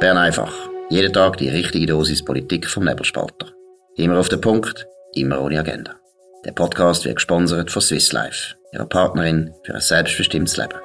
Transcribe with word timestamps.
Bern 0.00 0.16
einfach. 0.16 0.54
Jeden 0.90 1.12
Tag 1.12 1.38
die 1.38 1.48
richtige 1.48 1.86
Dosis 1.86 2.24
Politik 2.24 2.68
vom 2.68 2.84
Nebelspalter. 2.84 3.48
Immer 3.96 4.20
auf 4.20 4.28
den 4.28 4.40
Punkt, 4.40 4.86
immer 5.12 5.40
ohne 5.40 5.58
Agenda. 5.58 5.96
Der 6.44 6.52
Podcast 6.52 7.04
wird 7.04 7.16
gesponsert 7.16 7.72
von 7.72 7.82
Swiss 7.82 8.12
Life, 8.12 8.54
ihrer 8.72 8.86
Partnerin 8.86 9.52
für 9.64 9.74
ein 9.74 9.80
selbstbestimmtes 9.80 10.56
Leben. 10.56 10.78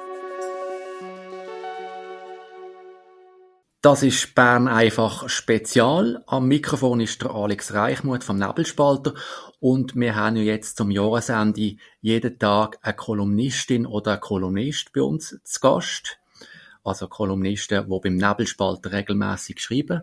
Das 3.82 4.02
ist 4.02 4.34
Bern 4.34 4.66
einfach 4.66 5.28
Spezial. 5.28 6.24
Am 6.26 6.48
Mikrofon 6.48 6.98
ist 6.98 7.22
der 7.22 7.30
Alex 7.30 7.72
Reichmuth 7.72 8.24
vom 8.24 8.38
Nebelspalter 8.38 9.14
und 9.60 9.94
wir 9.94 10.16
haben 10.16 10.34
ja 10.34 10.42
jetzt 10.42 10.76
zum 10.76 10.90
Jahresende 10.90 11.76
jeden 12.00 12.38
Tag 12.40 12.78
eine 12.82 12.94
Kolumnistin 12.94 13.86
oder 13.86 14.12
einen 14.12 14.20
Kolumnist 14.20 14.92
bei 14.92 15.02
uns 15.02 15.38
zu 15.44 15.60
Gast 15.60 16.18
also 16.84 17.08
Kolumnisten, 17.08 17.86
die 17.90 18.00
beim 18.00 18.16
Nebelspalter 18.16 18.92
regelmäßig 18.92 19.60
schreiben. 19.60 20.02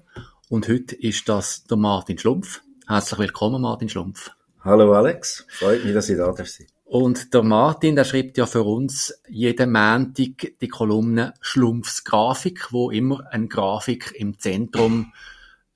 Und 0.49 0.67
heute 0.67 0.95
ist 0.95 1.30
das 1.30 1.63
der 1.63 1.77
Martin 1.77 2.17
Schlumpf. 2.17 2.62
Herzlich 2.88 3.20
willkommen, 3.20 3.62
Martin 3.62 3.88
Schlumpf. 3.88 4.31
Hallo 4.63 4.94
Alex, 4.94 5.45
freut 5.48 5.85
mich, 5.85 5.94
dass 5.94 6.09
ich 6.09 6.17
da 6.17 6.34
sein. 6.34 6.67
Und 6.84 7.34
der 7.34 7.44
Martin, 7.44 7.95
der 7.95 8.04
schreibt 8.04 8.38
ja 8.38 8.45
für 8.45 8.63
uns 8.63 9.13
jeden 9.30 9.71
Montag 9.71 10.59
die 10.59 10.67
Kolumne 10.67 11.34
Schlumpfs 11.40 12.04
Grafik, 12.04 12.73
wo 12.73 12.91
immer 12.91 13.26
eine 13.32 13.48
Grafik 13.48 14.13
im 14.18 14.40
Zentrum 14.40 15.13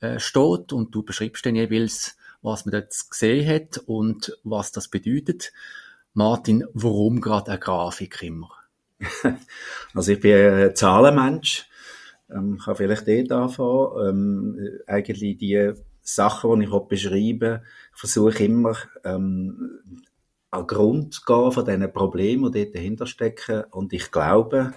äh, 0.01 0.19
steht 0.19 0.73
und 0.73 0.93
du 0.93 1.03
beschreibst 1.03 1.45
dann 1.45 1.55
jeweils, 1.55 2.17
was 2.41 2.65
man 2.65 2.73
dort 2.73 2.93
gesehen 3.09 3.47
hat 3.47 3.77
und 3.85 4.37
was 4.43 4.71
das 4.73 4.89
bedeutet. 4.89 5.53
Martin, 6.13 6.65
warum 6.73 7.21
gerade 7.21 7.51
eine 7.51 7.59
Grafik 7.59 8.21
immer? 8.21 8.51
also 9.93 10.11
ich 10.11 10.19
bin 10.19 10.35
ein 10.35 10.75
Zahlenmensch. 10.75 11.67
Ähm, 12.29 12.57
kann 12.57 12.75
vielleicht 12.75 13.07
dort 13.07 13.31
anfangen. 13.31 14.07
Ähm, 14.07 14.79
eigentlich 14.87 15.37
die 15.37 15.73
Sachen, 16.01 16.59
die 16.59 16.65
ich 16.65 16.87
beschreibe, 16.87 17.63
ich 17.93 17.99
versuche 17.99 18.43
immer 18.43 18.75
ähm, 19.03 19.81
an 20.51 20.67
Grund 20.67 21.13
zu 21.13 21.21
gehen 21.23 21.51
von 21.51 21.65
diesen 21.65 21.93
Problemen, 21.93 22.51
die 22.51 22.63
dort 22.63 22.75
dahinter 22.75 23.07
stecken. 23.07 23.63
Und 23.71 23.93
ich 23.93 24.11
glaube, 24.11 24.73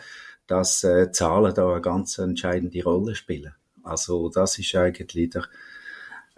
dass 0.46 0.82
äh, 0.84 1.12
Zahlen 1.12 1.54
da 1.54 1.72
eine 1.72 1.80
ganz 1.80 2.18
entscheidende 2.18 2.82
Rolle 2.82 3.14
spielen. 3.14 3.54
Also 3.82 4.28
das 4.28 4.58
ist 4.58 4.74
eigentlich 4.74 5.30
der, 5.30 5.44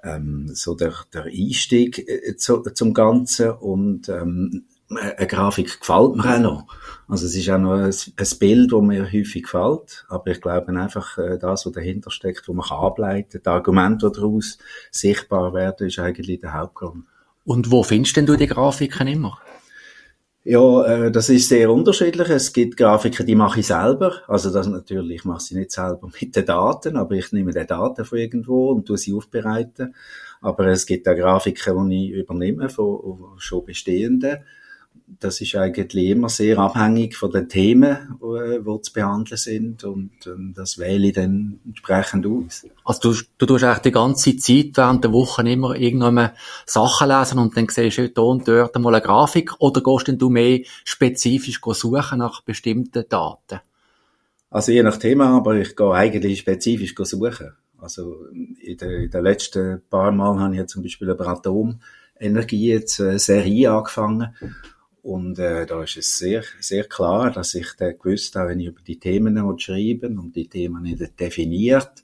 ähm, 0.02 0.48
so 0.52 0.74
der, 0.74 0.94
der 1.12 1.24
Einstieg 1.24 1.98
äh, 1.98 2.36
zu, 2.36 2.62
zum 2.62 2.92
Ganzen 2.92 3.50
und 3.50 4.08
ähm, 4.08 4.66
eine 4.96 5.26
Grafik 5.26 5.80
gefällt 5.80 6.16
mir 6.16 6.34
auch 6.34 6.40
noch. 6.40 6.66
Also 7.08 7.26
es 7.26 7.34
ist 7.34 7.48
auch 7.50 7.58
noch 7.58 7.74
ein, 7.74 7.90
ein 7.92 8.38
Bild, 8.38 8.72
das 8.72 8.80
mir 8.82 9.04
häufig 9.04 9.44
gefällt, 9.44 10.04
aber 10.08 10.30
ich 10.30 10.40
glaube 10.40 10.68
einfach, 10.68 11.18
äh, 11.18 11.38
das, 11.38 11.66
was 11.66 11.72
dahinter 11.72 12.10
steckt, 12.10 12.46
wo 12.48 12.52
man 12.52 12.66
kann 12.66 12.78
ableiten, 12.78 13.40
die 13.44 13.48
Argumente, 13.48 14.10
die 14.10 14.20
daraus 14.20 14.58
sichtbar 14.90 15.52
werden, 15.54 15.88
ist 15.88 15.98
eigentlich 15.98 16.40
der 16.40 16.54
Hauptgrund. 16.54 17.04
Und 17.44 17.70
wo 17.70 17.82
findest 17.82 18.16
denn 18.16 18.26
du 18.26 18.36
die 18.36 18.46
Grafiken 18.46 19.08
immer? 19.08 19.38
Ja, 20.42 20.84
äh, 20.84 21.10
das 21.10 21.28
ist 21.28 21.48
sehr 21.48 21.70
unterschiedlich. 21.70 22.28
Es 22.28 22.52
gibt 22.52 22.76
Grafiken, 22.76 23.26
die 23.26 23.34
mache 23.34 23.60
ich 23.60 23.66
selber. 23.66 24.22
Also 24.26 24.50
das 24.50 24.66
natürlich, 24.66 25.16
ich 25.16 25.24
mache 25.24 25.40
sie 25.40 25.56
nicht 25.56 25.70
selber 25.70 26.08
mit 26.20 26.34
den 26.34 26.46
Daten, 26.46 26.96
aber 26.96 27.14
ich 27.14 27.32
nehme 27.32 27.52
die 27.52 27.66
Daten 27.66 28.04
von 28.04 28.18
irgendwo 28.18 28.70
und 28.70 28.86
tue 28.86 28.98
sie 28.98 29.12
aufbereiten. 29.12 29.94
Aber 30.40 30.66
es 30.66 30.86
gibt 30.86 31.08
auch 31.08 31.14
Grafiken, 31.14 31.90
die 31.90 32.12
ich 32.12 32.18
übernehme 32.20 32.68
von 32.70 33.34
schon 33.36 33.64
bestehenden 33.64 34.38
das 35.18 35.40
ist 35.40 35.54
eigentlich 35.56 36.10
immer 36.10 36.28
sehr 36.28 36.58
abhängig 36.58 37.16
von 37.16 37.30
den 37.30 37.48
Themen, 37.48 38.18
die 38.20 38.82
zu 38.82 38.92
behandeln 38.92 39.36
sind 39.36 39.84
und 39.84 40.12
ähm, 40.26 40.52
das 40.54 40.78
wähle 40.78 41.08
ich 41.08 41.14
dann 41.14 41.60
entsprechend 41.66 42.26
aus. 42.26 42.66
Also 42.84 43.12
du, 43.12 43.18
du 43.38 43.46
tust 43.46 43.64
eigentlich 43.64 43.78
die 43.78 43.90
ganze 43.92 44.36
Zeit 44.36 44.76
während 44.76 45.04
der 45.04 45.12
Woche 45.12 45.48
immer 45.48 45.74
irgendwann 45.74 46.30
Sachen 46.66 47.08
lesen 47.08 47.38
und 47.38 47.56
dann 47.56 47.68
siehst 47.68 47.98
du 47.98 48.02
hier 48.02 48.18
und 48.18 48.46
dort 48.46 48.78
mal 48.78 48.94
eine 48.94 49.04
Grafik 49.04 49.52
oder 49.58 49.82
gehst 49.82 50.08
denn 50.08 50.18
du 50.18 50.30
mehr 50.30 50.60
spezifisch 50.84 51.60
suchen 51.60 52.18
nach 52.18 52.42
bestimmten 52.42 53.04
Daten? 53.08 53.60
Also 54.50 54.72
je 54.72 54.82
nach 54.82 54.96
Thema, 54.96 55.36
aber 55.36 55.56
ich 55.56 55.76
gehe 55.76 55.92
eigentlich 55.92 56.40
spezifisch 56.40 56.94
suchen. 56.96 57.52
Also 57.78 58.26
in 58.32 58.76
den, 58.76 58.90
in 59.02 59.10
den 59.10 59.24
letzten 59.24 59.82
paar 59.88 60.12
Mal 60.12 60.38
habe 60.38 60.54
ich 60.54 60.60
ja 60.60 60.66
zum 60.66 60.82
Beispiel 60.82 61.08
über 61.08 61.26
Atomenergie 61.26 62.68
jetzt 62.68 63.00
eine 63.00 63.18
Serie 63.18 63.72
angefangen 63.72 64.34
und 65.02 65.38
äh, 65.38 65.66
da 65.66 65.82
ist 65.82 65.96
es 65.96 66.18
sehr, 66.18 66.42
sehr 66.60 66.84
klar, 66.84 67.30
dass 67.30 67.54
ich 67.54 67.68
dann 67.78 67.98
gewusst 67.98 68.36
habe, 68.36 68.50
wenn 68.50 68.60
ich 68.60 68.66
über 68.66 68.82
die 68.82 68.98
Themen 68.98 69.58
schreiben 69.58 70.18
und 70.18 70.36
die 70.36 70.48
Themen 70.48 70.82
nicht 70.82 71.18
definiert, 71.18 72.02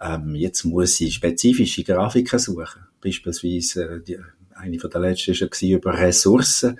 ähm, 0.00 0.34
jetzt 0.34 0.64
muss 0.64 1.00
ich 1.00 1.14
spezifische 1.14 1.84
Grafiken 1.84 2.38
suchen. 2.38 2.86
Beispielsweise, 3.00 3.84
äh, 3.84 4.00
die, 4.00 4.18
eine 4.54 4.78
von 4.78 4.90
der 4.90 5.00
letzten 5.00 5.38
war 5.38 5.68
über 5.68 5.94
Ressourcen 5.94 6.78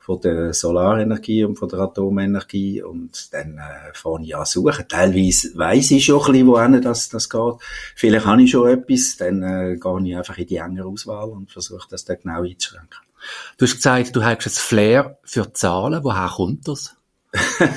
von 0.00 0.20
der 0.20 0.52
Solarenergie 0.52 1.44
und 1.44 1.56
von 1.56 1.68
der 1.68 1.78
Atomenergie 1.78 2.82
und 2.82 3.32
dann 3.32 3.56
äh, 3.56 3.94
fange 3.94 4.26
ich 4.26 4.36
an 4.36 4.44
suchen. 4.44 4.84
Teilweise 4.86 5.56
weiss 5.56 5.90
ich 5.90 6.04
schon 6.04 6.20
ein 6.20 6.32
bisschen, 6.32 6.46
wohin 6.46 6.82
das, 6.82 7.08
das 7.08 7.30
geht. 7.30 7.54
Vielleicht 7.96 8.26
habe 8.26 8.42
ich 8.42 8.50
schon 8.50 8.68
etwas, 8.68 9.16
dann 9.16 9.42
äh, 9.42 9.76
gehe 9.76 10.06
ich 10.06 10.16
einfach 10.16 10.36
in 10.36 10.46
die 10.46 10.56
enge 10.56 10.84
Auswahl 10.84 11.30
und 11.30 11.50
versuche 11.50 11.88
das 11.88 12.04
dann 12.04 12.18
genau 12.22 12.42
einzuschränken. 12.42 12.98
Du 13.58 13.66
hast 13.66 13.76
gesagt, 13.76 14.16
du 14.16 14.24
hast 14.24 14.46
ein 14.46 14.50
Flair 14.50 15.18
für 15.24 15.52
Zahlen. 15.52 16.02
Woher 16.02 16.28
kommt 16.28 16.68
das? 16.68 16.96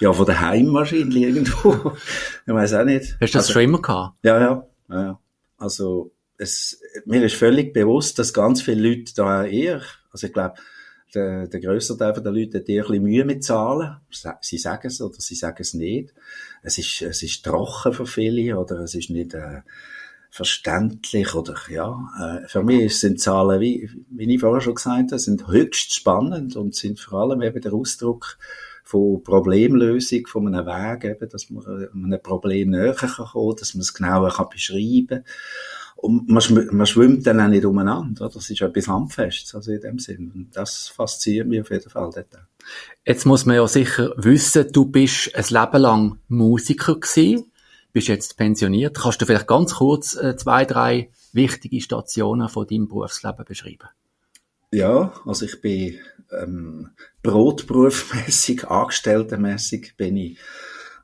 ja, 0.00 0.12
von 0.12 0.26
daheim 0.26 0.72
wahrscheinlich 0.72 1.22
irgendwo. 1.22 1.92
ich 2.46 2.52
weiß 2.52 2.74
auch 2.74 2.84
nicht. 2.84 3.16
Hast 3.20 3.20
du 3.20 3.26
das 3.26 3.36
also, 3.36 3.52
schon 3.52 3.62
immer 3.62 3.82
gehabt? 3.82 4.16
Ja, 4.22 4.40
ja, 4.40 4.66
ja. 4.88 5.20
Also, 5.58 6.12
es, 6.38 6.80
mir 7.04 7.24
ist 7.24 7.36
völlig 7.36 7.72
bewusst, 7.72 8.18
dass 8.18 8.32
ganz 8.32 8.62
viele 8.62 8.88
Leute 8.88 9.14
da 9.14 9.44
eher, 9.44 9.82
also 10.10 10.26
ich 10.26 10.32
glaube, 10.32 10.54
der, 11.14 11.46
der 11.46 11.60
grösste 11.60 11.96
Teil 11.96 12.14
der 12.14 12.32
Leute 12.32 12.58
hat 12.58 12.68
eher 12.68 12.84
ein 12.84 12.88
bisschen 12.88 13.02
Mühe 13.04 13.24
mit 13.24 13.44
Zahlen. 13.44 13.96
Sie 14.40 14.58
sagen 14.58 14.86
es 14.86 15.00
oder 15.00 15.20
sie 15.20 15.34
sagen 15.34 15.58
es 15.60 15.74
nicht. 15.74 16.14
Es 16.62 16.78
ist, 16.78 17.02
es 17.02 17.22
ist 17.22 17.44
trocken 17.44 17.92
für 17.92 18.06
viele 18.06 18.58
oder 18.58 18.80
es 18.80 18.94
ist 18.94 19.10
nicht, 19.10 19.34
äh, 19.34 19.60
verständlich 20.32 21.34
oder 21.34 21.56
ja, 21.68 22.08
äh, 22.18 22.48
für 22.48 22.62
mich 22.62 22.98
sind 22.98 23.20
Zahlen, 23.20 23.60
wie, 23.60 23.90
wie 24.08 24.34
ich 24.34 24.40
vorher 24.40 24.62
schon 24.62 24.76
gesagt 24.76 25.12
habe, 25.12 25.18
sind 25.18 25.46
höchst 25.46 25.92
spannend 25.94 26.56
und 26.56 26.74
sind 26.74 26.98
vor 26.98 27.20
allem 27.20 27.42
eben 27.42 27.60
der 27.60 27.74
Ausdruck 27.74 28.38
von 28.82 29.22
Problemlösung, 29.22 30.26
von 30.26 30.48
einem 30.48 30.64
Weg, 30.64 31.04
eben, 31.04 31.28
dass 31.28 31.50
man 31.50 31.64
äh, 31.64 31.88
einem 31.92 32.22
Problem 32.22 32.70
näher 32.70 32.94
kann 32.94 33.10
kommen, 33.10 33.56
dass 33.56 33.74
man 33.74 33.82
es 33.82 33.92
genauer 33.92 34.30
kann 34.30 34.48
beschreiben 34.48 35.06
kann. 35.08 35.24
Und 35.96 36.30
man, 36.30 36.42
man 36.72 36.86
schwimmt 36.86 37.26
dann 37.26 37.38
auch 37.38 37.48
nicht 37.48 37.66
umeinander, 37.66 38.30
das 38.32 38.48
ist 38.48 38.62
etwas 38.62 38.88
Handfestes, 38.88 39.54
also 39.54 39.70
in 39.70 39.82
dem 39.82 39.98
Sinn. 39.98 40.32
Und 40.34 40.56
das 40.56 40.88
fasziniert 40.88 41.46
mich 41.46 41.60
auf 41.60 41.70
jeden 41.70 41.90
Fall 41.90 42.10
dort. 42.12 42.46
Jetzt 43.04 43.26
muss 43.26 43.44
man 43.44 43.56
ja 43.56 43.68
sicher 43.68 44.14
wissen, 44.16 44.72
du 44.72 44.86
bist 44.86 45.36
ein 45.36 45.44
Leben 45.50 45.82
lang 45.82 46.18
Musiker 46.28 46.94
gewesen 46.94 47.51
bist 47.92 48.08
jetzt 48.08 48.36
pensioniert. 48.36 48.98
Kannst 48.98 49.20
du 49.20 49.26
vielleicht 49.26 49.46
ganz 49.46 49.74
kurz 49.74 50.16
äh, 50.16 50.36
zwei, 50.36 50.64
drei 50.64 51.10
wichtige 51.32 51.80
Stationen 51.80 52.48
von 52.48 52.66
deinem 52.66 52.88
Berufsleben 52.88 53.44
beschreiben? 53.44 53.88
Ja, 54.70 55.12
also 55.26 55.44
ich 55.44 55.60
bin 55.60 55.98
ähm, 56.32 56.90
brotberufmäßig, 57.22 58.64
angestelltenmäßig 58.68 59.96
bin 59.96 60.16
ich, 60.16 60.38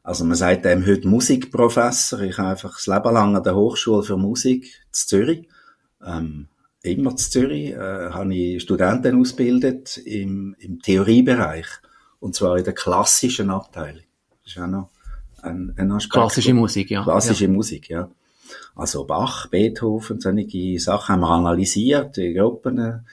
also 0.02 0.24
man 0.24 0.36
sagt 0.36 0.64
dem 0.64 0.86
heute 0.86 1.06
Musikprofessor. 1.06 2.20
Ich 2.20 2.38
habe 2.38 2.50
einfach 2.50 2.74
das 2.74 2.86
Leben 2.86 3.12
lang 3.12 3.36
an 3.36 3.42
der 3.42 3.54
Hochschule 3.54 4.02
für 4.02 4.16
Musik 4.16 4.64
in 4.64 4.92
Zürich, 4.92 5.48
ähm, 6.02 6.48
immer 6.82 7.10
in 7.10 7.18
Zürich, 7.18 7.72
äh, 7.72 8.10
habe 8.10 8.34
ich 8.34 8.62
Studenten 8.62 9.20
ausgebildet 9.20 9.98
im, 9.98 10.56
im 10.58 10.80
Theoriebereich 10.80 11.66
und 12.20 12.34
zwar 12.34 12.56
in 12.56 12.64
der 12.64 12.74
klassischen 12.74 13.50
Abteilung. 13.50 14.04
Das 14.44 14.56
ist 14.56 14.62
auch 14.62 14.66
noch 14.66 14.90
ein, 15.42 15.74
ein 15.76 15.92
Aspekt. 15.92 16.12
Klassische 16.12 16.54
Musik, 16.54 16.90
ja. 16.90 17.02
Klassische 17.02 17.44
ja. 17.44 17.50
Musik, 17.50 17.88
ja. 17.88 18.10
Also 18.74 19.04
Bach, 19.04 19.48
Beethoven, 19.48 20.20
solche 20.20 20.78
Sachen 20.78 21.14
haben 21.14 21.20
wir 21.20 21.30
analysiert, 21.30 22.16
die 22.16 22.34
Gruppen. 22.34 23.04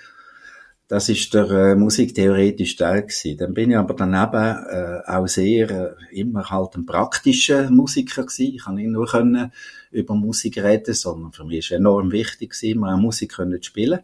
Das 0.88 1.10
ist 1.10 1.34
der 1.34 1.50
äh, 1.50 1.76
musiktheoretische 1.76 2.78
Teil 2.78 3.02
gewesen. 3.02 3.38
Dann 3.38 3.54
bin 3.56 3.72
ich 3.72 3.78
aber 3.78 3.96
daneben 3.96 4.66
äh, 4.70 5.02
auch 5.08 5.28
sehr 5.28 5.72
äh, 5.72 6.20
immer 6.20 6.48
halt 6.52 6.76
ein 6.76 6.86
praktischer 6.86 7.72
Musiker 7.72 8.22
gewesen. 8.22 8.54
Ich 8.54 8.66
kann 8.66 8.76
nicht 8.76 8.90
nur 8.90 9.08
können 9.08 9.52
über 9.90 10.14
Musik 10.14 10.60
reden, 10.60 10.94
sondern 10.94 11.32
für 11.32 11.44
mich 11.44 11.58
ist 11.60 11.72
enorm 11.72 12.12
wichtig 12.12 12.52
gewesen, 12.52 12.80
mal 12.82 12.98
Musik 12.98 13.34
können 13.34 13.60
zu 13.60 13.70
spielen. 13.70 14.02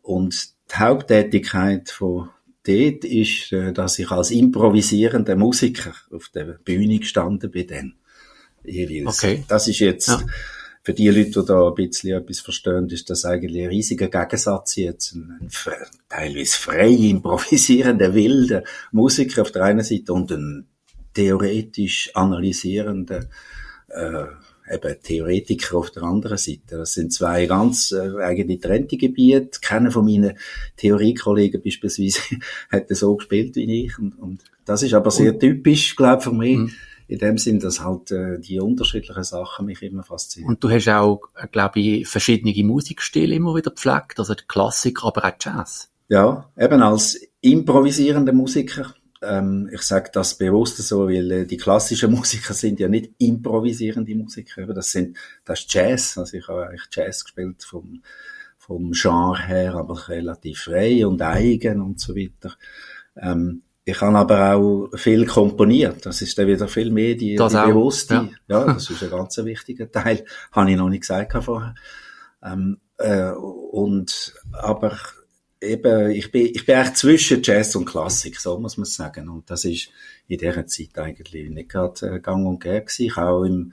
Und 0.00 0.50
die 0.70 0.76
Haupttätigkeit 0.76 1.90
von 1.90 2.28
dort 2.66 3.04
ist, 3.04 3.52
äh, 3.52 3.72
dass 3.72 3.98
ich 3.98 4.10
als 4.10 4.30
improvisierender 4.30 5.36
Musiker 5.36 5.94
auf 6.10 6.28
der 6.28 6.58
Bühne 6.64 6.98
gestanden 6.98 7.50
bin 7.50 7.66
dann. 7.66 7.94
Jeweils. 8.64 9.18
Okay. 9.18 9.44
Das 9.48 9.66
ist 9.66 9.80
jetzt, 9.80 10.08
ja. 10.08 10.22
für 10.82 10.94
die 10.94 11.08
Leute, 11.08 11.40
die 11.40 11.46
da 11.46 11.68
ein 11.68 11.74
bisschen 11.74 12.16
etwas 12.16 12.40
verstehen, 12.40 12.88
ist 12.88 13.10
das 13.10 13.24
eigentlich 13.24 13.62
ein 13.62 13.68
riesiger 13.68 14.08
Gegensatz 14.08 14.76
jetzt. 14.76 15.14
Ein, 15.14 15.38
ein 15.40 15.50
teilweise 16.08 16.56
frei 16.56 16.90
improvisierender, 16.90 18.14
wilder 18.14 18.62
Musiker 18.92 19.42
auf 19.42 19.50
der 19.50 19.64
einen 19.64 19.82
Seite 19.82 20.12
und 20.12 20.30
ein 20.30 20.68
theoretisch 21.14 22.10
analysierender, 22.14 23.28
äh, 23.88 24.24
eben 24.70 24.96
Theoretiker 25.02 25.78
auf 25.78 25.90
der 25.90 26.04
anderen 26.04 26.38
Seite. 26.38 26.76
Das 26.76 26.94
sind 26.94 27.12
zwei 27.12 27.46
ganz 27.46 27.92
äh, 27.92 28.22
eigene 28.22 28.58
trennte 28.58 28.96
Gebiete. 28.96 29.60
Keiner 29.60 29.90
von 29.90 30.04
meinen 30.04 30.36
Theoriekollegen 30.76 31.62
beispielsweise 31.62 32.20
hat 32.70 32.86
so 32.90 33.16
gespielt 33.16 33.56
wie 33.56 33.84
ich. 33.86 33.98
Und, 33.98 34.18
und 34.18 34.44
das 34.64 34.82
ist 34.82 34.94
aber 34.94 35.10
sehr 35.10 35.38
typisch, 35.38 35.96
glaube 35.96 36.22
für 36.22 36.32
mich. 36.32 36.58
Mhm. 36.58 36.72
In 37.08 37.18
dem 37.18 37.36
Sinn, 37.36 37.60
dass 37.60 37.84
halt 37.84 38.10
äh, 38.10 38.38
die 38.38 38.58
unterschiedlichen 38.58 39.24
Sachen 39.24 39.66
mich 39.66 39.82
immer 39.82 40.02
faszinieren. 40.02 40.54
Und 40.54 40.64
du 40.64 40.70
hast 40.70 40.88
auch, 40.88 41.20
glaube 41.50 41.80
ich, 41.80 42.08
verschiedene 42.08 42.54
Musikstile 42.64 43.34
immer 43.34 43.54
wieder 43.54 43.70
gepflegt, 43.70 44.18
also 44.18 44.34
Klassik, 44.48 45.04
aber 45.04 45.24
auch 45.26 45.32
Jazz. 45.38 45.90
Ja, 46.08 46.50
eben 46.58 46.80
als 46.80 47.20
improvisierender 47.42 48.32
Musiker 48.32 48.94
ähm, 49.22 49.70
ich 49.72 49.82
sage 49.82 50.10
das 50.12 50.36
bewusst 50.36 50.78
so, 50.78 51.08
weil 51.08 51.30
äh, 51.30 51.46
die 51.46 51.56
klassischen 51.56 52.10
Musiker 52.14 52.54
sind 52.54 52.80
ja 52.80 52.88
nicht 52.88 53.12
improvisierende 53.18 54.14
Musiker. 54.14 54.66
Das 54.74 54.90
sind, 54.90 55.16
das 55.44 55.60
ist 55.60 55.72
Jazz. 55.72 56.18
Also 56.18 56.36
ich 56.36 56.48
habe 56.48 56.68
eigentlich 56.68 56.88
Jazz 56.90 57.24
gespielt 57.24 57.62
vom, 57.62 58.02
vom 58.58 58.92
Genre 58.92 59.46
her, 59.46 59.74
aber 59.74 60.08
relativ 60.08 60.62
frei 60.62 61.06
und 61.06 61.22
eigen 61.22 61.80
und 61.80 62.00
so 62.00 62.14
weiter. 62.14 62.54
Ähm, 63.16 63.62
ich 63.84 64.00
habe 64.00 64.16
aber 64.16 64.54
auch 64.54 64.90
viel 64.94 65.26
komponiert. 65.26 66.06
Das 66.06 66.22
ist 66.22 66.38
dann 66.38 66.46
wieder 66.46 66.68
viel 66.68 66.90
mehr 66.90 67.16
die, 67.16 67.34
das 67.34 67.52
die 67.52 67.58
bewusste. 67.58 68.30
Ja. 68.46 68.60
ja. 68.60 68.74
das 68.74 68.88
ist 68.88 69.02
ein 69.02 69.10
ganz 69.10 69.36
wichtiger 69.38 69.90
Teil. 69.90 70.24
Habe 70.52 70.70
ich 70.70 70.76
noch 70.76 70.88
nicht 70.88 71.00
gesagt 71.00 71.32
vorher. 71.42 71.74
Ähm, 72.44 72.78
äh, 72.98 73.30
und, 73.32 74.34
aber 74.52 74.96
eben, 75.62 76.10
ich 76.10 76.30
bin, 76.30 76.46
ich 76.46 76.66
bin 76.66 76.76
echt 76.76 76.96
zwischen 76.96 77.42
Jazz 77.42 77.74
und 77.76 77.84
Klassik, 77.84 78.38
so 78.38 78.58
muss 78.58 78.76
man 78.76 78.84
sagen. 78.84 79.28
Und 79.28 79.48
das 79.50 79.64
ist 79.64 79.88
in 80.28 80.38
dieser 80.38 80.66
Zeit 80.66 80.98
eigentlich 80.98 81.50
nicht 81.50 81.68
gerade 81.68 82.06
äh, 82.06 82.20
gang 82.20 82.46
und 82.46 82.60
gäbe 82.60 82.82
gewesen. 82.82 83.06
Ich 83.06 83.16
auch 83.16 83.44
im, 83.44 83.72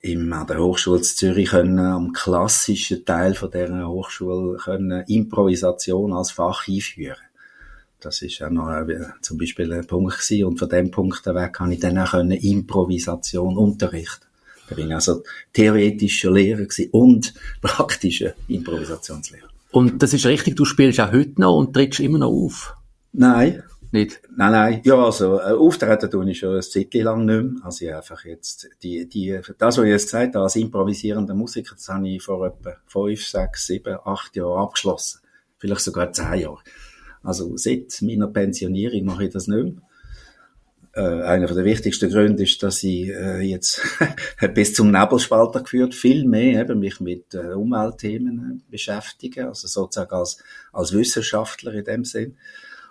im, 0.00 0.32
an 0.32 0.46
der 0.46 0.60
Hochschule 0.60 1.02
Zürich 1.02 1.50
können, 1.50 1.78
am 1.78 2.12
klassischen 2.12 3.04
Teil 3.04 3.34
von 3.34 3.50
dieser 3.50 3.88
Hochschule 3.88 4.58
können 4.58 5.04
Improvisation 5.06 6.12
als 6.12 6.30
Fach 6.30 6.66
einführen. 6.68 7.16
Das 8.00 8.20
ist 8.22 8.42
auch 8.42 8.50
noch 8.50 8.68
äh, 8.70 8.98
zum 9.20 9.38
Beispiel 9.38 9.72
ein 9.72 9.86
Punkt 9.86 10.18
gewesen. 10.18 10.44
Und 10.44 10.58
von 10.58 10.68
dem 10.68 10.90
Punkt 10.90 11.24
weg 11.26 11.52
kann 11.52 11.72
ich 11.72 11.80
dann 11.80 11.98
auch 11.98 12.12
können 12.12 12.32
Improvisation 12.32 13.56
unterrichten. 13.56 14.26
Da 14.68 14.76
bin 14.76 14.88
ich 14.88 14.94
also 14.94 15.22
theoretischer 15.52 16.30
Lehrer 16.30 16.62
gewesen 16.62 16.90
und 16.92 17.34
praktischer 17.60 18.34
Improvisationslehrer. 18.48 19.51
Und 19.72 20.02
das 20.02 20.12
ist 20.12 20.26
richtig, 20.26 20.56
du 20.56 20.64
spielst 20.64 21.00
auch 21.00 21.12
heute 21.12 21.40
noch 21.40 21.56
und 21.56 21.72
trittst 21.72 22.00
immer 22.00 22.18
noch 22.18 22.30
auf? 22.30 22.76
Nein. 23.12 23.62
Nicht? 23.90 24.22
Nein, 24.34 24.52
nein. 24.52 24.80
Ja, 24.84 25.04
also, 25.04 25.38
äh, 25.38 25.52
auftreten 25.52 26.10
tue 26.10 26.30
ich 26.30 26.38
schon 26.38 26.56
ein 26.56 26.62
Zeitchen 26.62 27.04
lang 27.04 27.26
nicht 27.26 27.42
mehr. 27.42 27.62
Also, 27.62 27.84
ich 27.84 27.94
einfach 27.94 28.24
jetzt, 28.24 28.68
die, 28.82 29.06
die, 29.06 29.38
das, 29.58 29.76
was 29.76 29.84
ich 29.84 29.90
jetzt 29.90 30.04
gesagt 30.04 30.34
habe, 30.34 30.44
als 30.44 30.56
improvisierender 30.56 31.34
Musiker, 31.34 31.74
das 31.74 31.90
habe 31.90 32.08
ich 32.08 32.22
vor 32.22 32.46
etwa 32.46 32.74
fünf, 32.86 33.26
sechs, 33.26 33.66
sieben, 33.66 33.98
acht 34.02 34.34
Jahren 34.34 34.62
abgeschlossen. 34.62 35.20
Vielleicht 35.58 35.82
sogar 35.82 36.10
zehn 36.10 36.40
Jahre. 36.40 36.60
Also, 37.22 37.54
seit 37.58 38.00
meiner 38.00 38.28
Pensionierung 38.28 39.04
mache 39.04 39.24
ich 39.24 39.30
das 39.30 39.46
nicht 39.46 39.62
mehr 39.62 39.82
einer 41.00 41.46
der 41.46 41.64
wichtigsten 41.64 42.10
Gründe 42.10 42.42
ist, 42.42 42.62
dass 42.62 42.82
ich 42.82 43.08
äh, 43.08 43.40
jetzt 43.40 43.80
bis 44.54 44.74
zum 44.74 44.90
Nebelspalter 44.90 45.62
geführt, 45.62 45.94
viel 45.94 46.26
mehr 46.26 46.60
eben 46.60 46.80
mich 46.80 47.00
mit 47.00 47.32
äh, 47.34 47.54
Umweltthemen 47.54 48.62
äh, 48.66 48.70
beschäftigen, 48.70 49.46
also 49.46 49.68
sozusagen 49.68 50.12
als, 50.12 50.38
als 50.72 50.92
Wissenschaftler 50.92 51.72
in 51.72 51.84
dem 51.84 52.04
Sinn. 52.04 52.36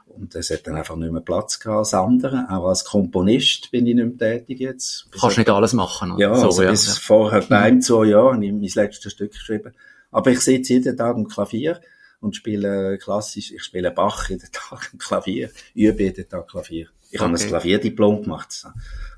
Und 0.07 0.36
es 0.36 0.50
hat 0.50 0.68
dann 0.68 0.75
einfach 0.75 0.95
nicht 0.95 1.12
mehr 1.12 1.21
Platz 1.21 1.59
gehabt 1.59 1.80
als 1.80 1.94
andere. 1.94 2.48
Auch 2.50 2.68
als 2.68 2.83
Komponist 2.83 3.71
bin 3.71 3.86
ich 3.86 3.95
nicht 3.95 4.19
mehr 4.19 4.39
tätig 4.39 4.59
jetzt. 4.59 5.09
Bis 5.12 5.21
Kannst 5.21 5.38
nicht 5.38 5.50
alles 5.50 5.74
machen. 5.74 6.12
Oder? 6.12 6.21
Ja, 6.21 6.36
so, 6.36 6.45
also 6.48 6.63
ja, 6.63 6.71
bis 6.71 6.88
ja. 6.88 6.94
vorher 6.94 7.42
bei 7.42 7.59
einem, 7.59 7.81
zwei 7.81 8.06
Jahren 8.06 8.36
habe 8.38 8.45
ich 8.45 8.75
mein 8.75 8.86
letztes 8.86 9.13
Stück 9.13 9.31
geschrieben. 9.31 9.74
Aber 10.12 10.31
ich 10.31 10.42
sitze 10.42 10.74
jeden 10.74 10.98
Tag 10.98 11.15
am 11.15 11.27
Klavier 11.27 11.80
und 12.19 12.36
spiele 12.36 12.98
klassisch, 12.98 13.51
ich 13.51 13.63
spiele 13.63 13.92
Bach 13.92 14.30
jeden 14.30 14.50
Tag 14.51 14.89
am 14.92 15.00
Klavier, 15.00 15.50
übe 15.74 16.03
jeden 16.03 16.27
Tag 16.27 16.50
Klavier. 16.50 16.88
Ich 17.11 17.19
okay. 17.19 17.29
habe 17.29 17.39
ein 17.39 17.47
Klavierdiplom 17.47 18.23
gemacht. 18.23 18.65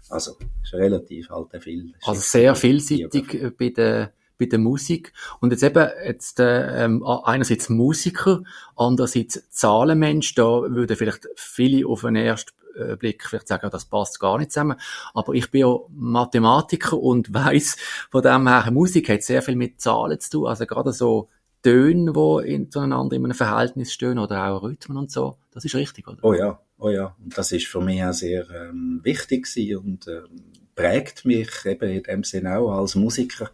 Also, 0.09 0.37
ist 0.61 0.73
relativ 0.73 1.29
halt 1.29 1.63
viel. 1.63 1.93
Also 2.03 2.21
sehr 2.21 2.55
vielseitig 2.55 3.33
äh, 3.33 3.51
bei 3.51 3.69
der, 3.69 4.11
bei 4.37 4.45
der 4.45 4.59
Musik. 4.59 5.13
Und 5.39 5.51
jetzt 5.51 5.63
eben, 5.63 5.87
jetzt, 6.05 6.39
äh, 6.39 6.85
ähm, 6.85 7.03
einerseits 7.03 7.69
Musiker, 7.69 8.43
andererseits 8.75 9.49
Zahlenmensch, 9.49 10.35
da 10.35 10.43
würden 10.43 10.97
vielleicht 10.97 11.27
viele 11.35 11.87
auf 11.87 12.01
den 12.01 12.15
ersten 12.15 12.51
äh, 12.75 12.95
Blick 12.95 13.23
vielleicht 13.27 13.47
sagen, 13.47 13.69
das 13.71 13.85
passt 13.85 14.19
gar 14.19 14.37
nicht 14.37 14.51
zusammen. 14.51 14.79
Aber 15.13 15.33
ich 15.33 15.49
bin 15.51 15.61
ja 15.61 15.77
Mathematiker 15.89 16.97
und 16.97 17.33
weiß 17.33 17.77
von 18.09 18.21
dem 18.21 18.47
her, 18.47 18.69
Musik 18.71 19.09
hat 19.09 19.23
sehr 19.23 19.41
viel 19.41 19.55
mit 19.55 19.81
Zahlen 19.81 20.19
zu 20.19 20.29
tun. 20.31 20.47
Also 20.47 20.65
gerade 20.65 20.93
so 20.93 21.29
Töne, 21.63 22.11
die 22.11 22.69
zueinander 22.69 23.15
in 23.15 23.23
einem 23.23 23.33
Verhältnis 23.33 23.93
stehen 23.93 24.19
oder 24.19 24.47
auch 24.47 24.63
Rhythmen 24.63 24.97
und 24.97 25.11
so. 25.11 25.37
Das 25.51 25.63
ist 25.63 25.75
richtig, 25.75 26.07
oder? 26.07 26.19
Oh 26.21 26.33
ja, 26.33 26.59
oh. 26.83 27.11
Und 27.23 27.37
das 27.37 27.51
ist 27.51 27.67
für 27.67 27.81
mich 27.81 28.03
auch 28.03 28.13
sehr 28.13 28.49
ähm, 28.49 29.01
wichtig 29.03 29.47
und 29.75 30.07
ähm, 30.07 30.43
prägt 30.75 31.25
mich 31.25 31.49
eben 31.65 31.89
in 31.89 32.03
dem 32.03 32.23
Sinne 32.23 32.57
auch 32.57 32.71
als 32.71 32.95
Musiker. 32.95 33.49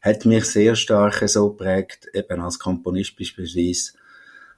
Hat 0.00 0.24
mich 0.24 0.44
sehr 0.46 0.74
stark 0.74 1.28
so 1.28 1.50
prägt, 1.50 2.08
eben 2.14 2.40
als 2.40 2.58
Komponist 2.58 3.16
beispielsweise, 3.16 3.92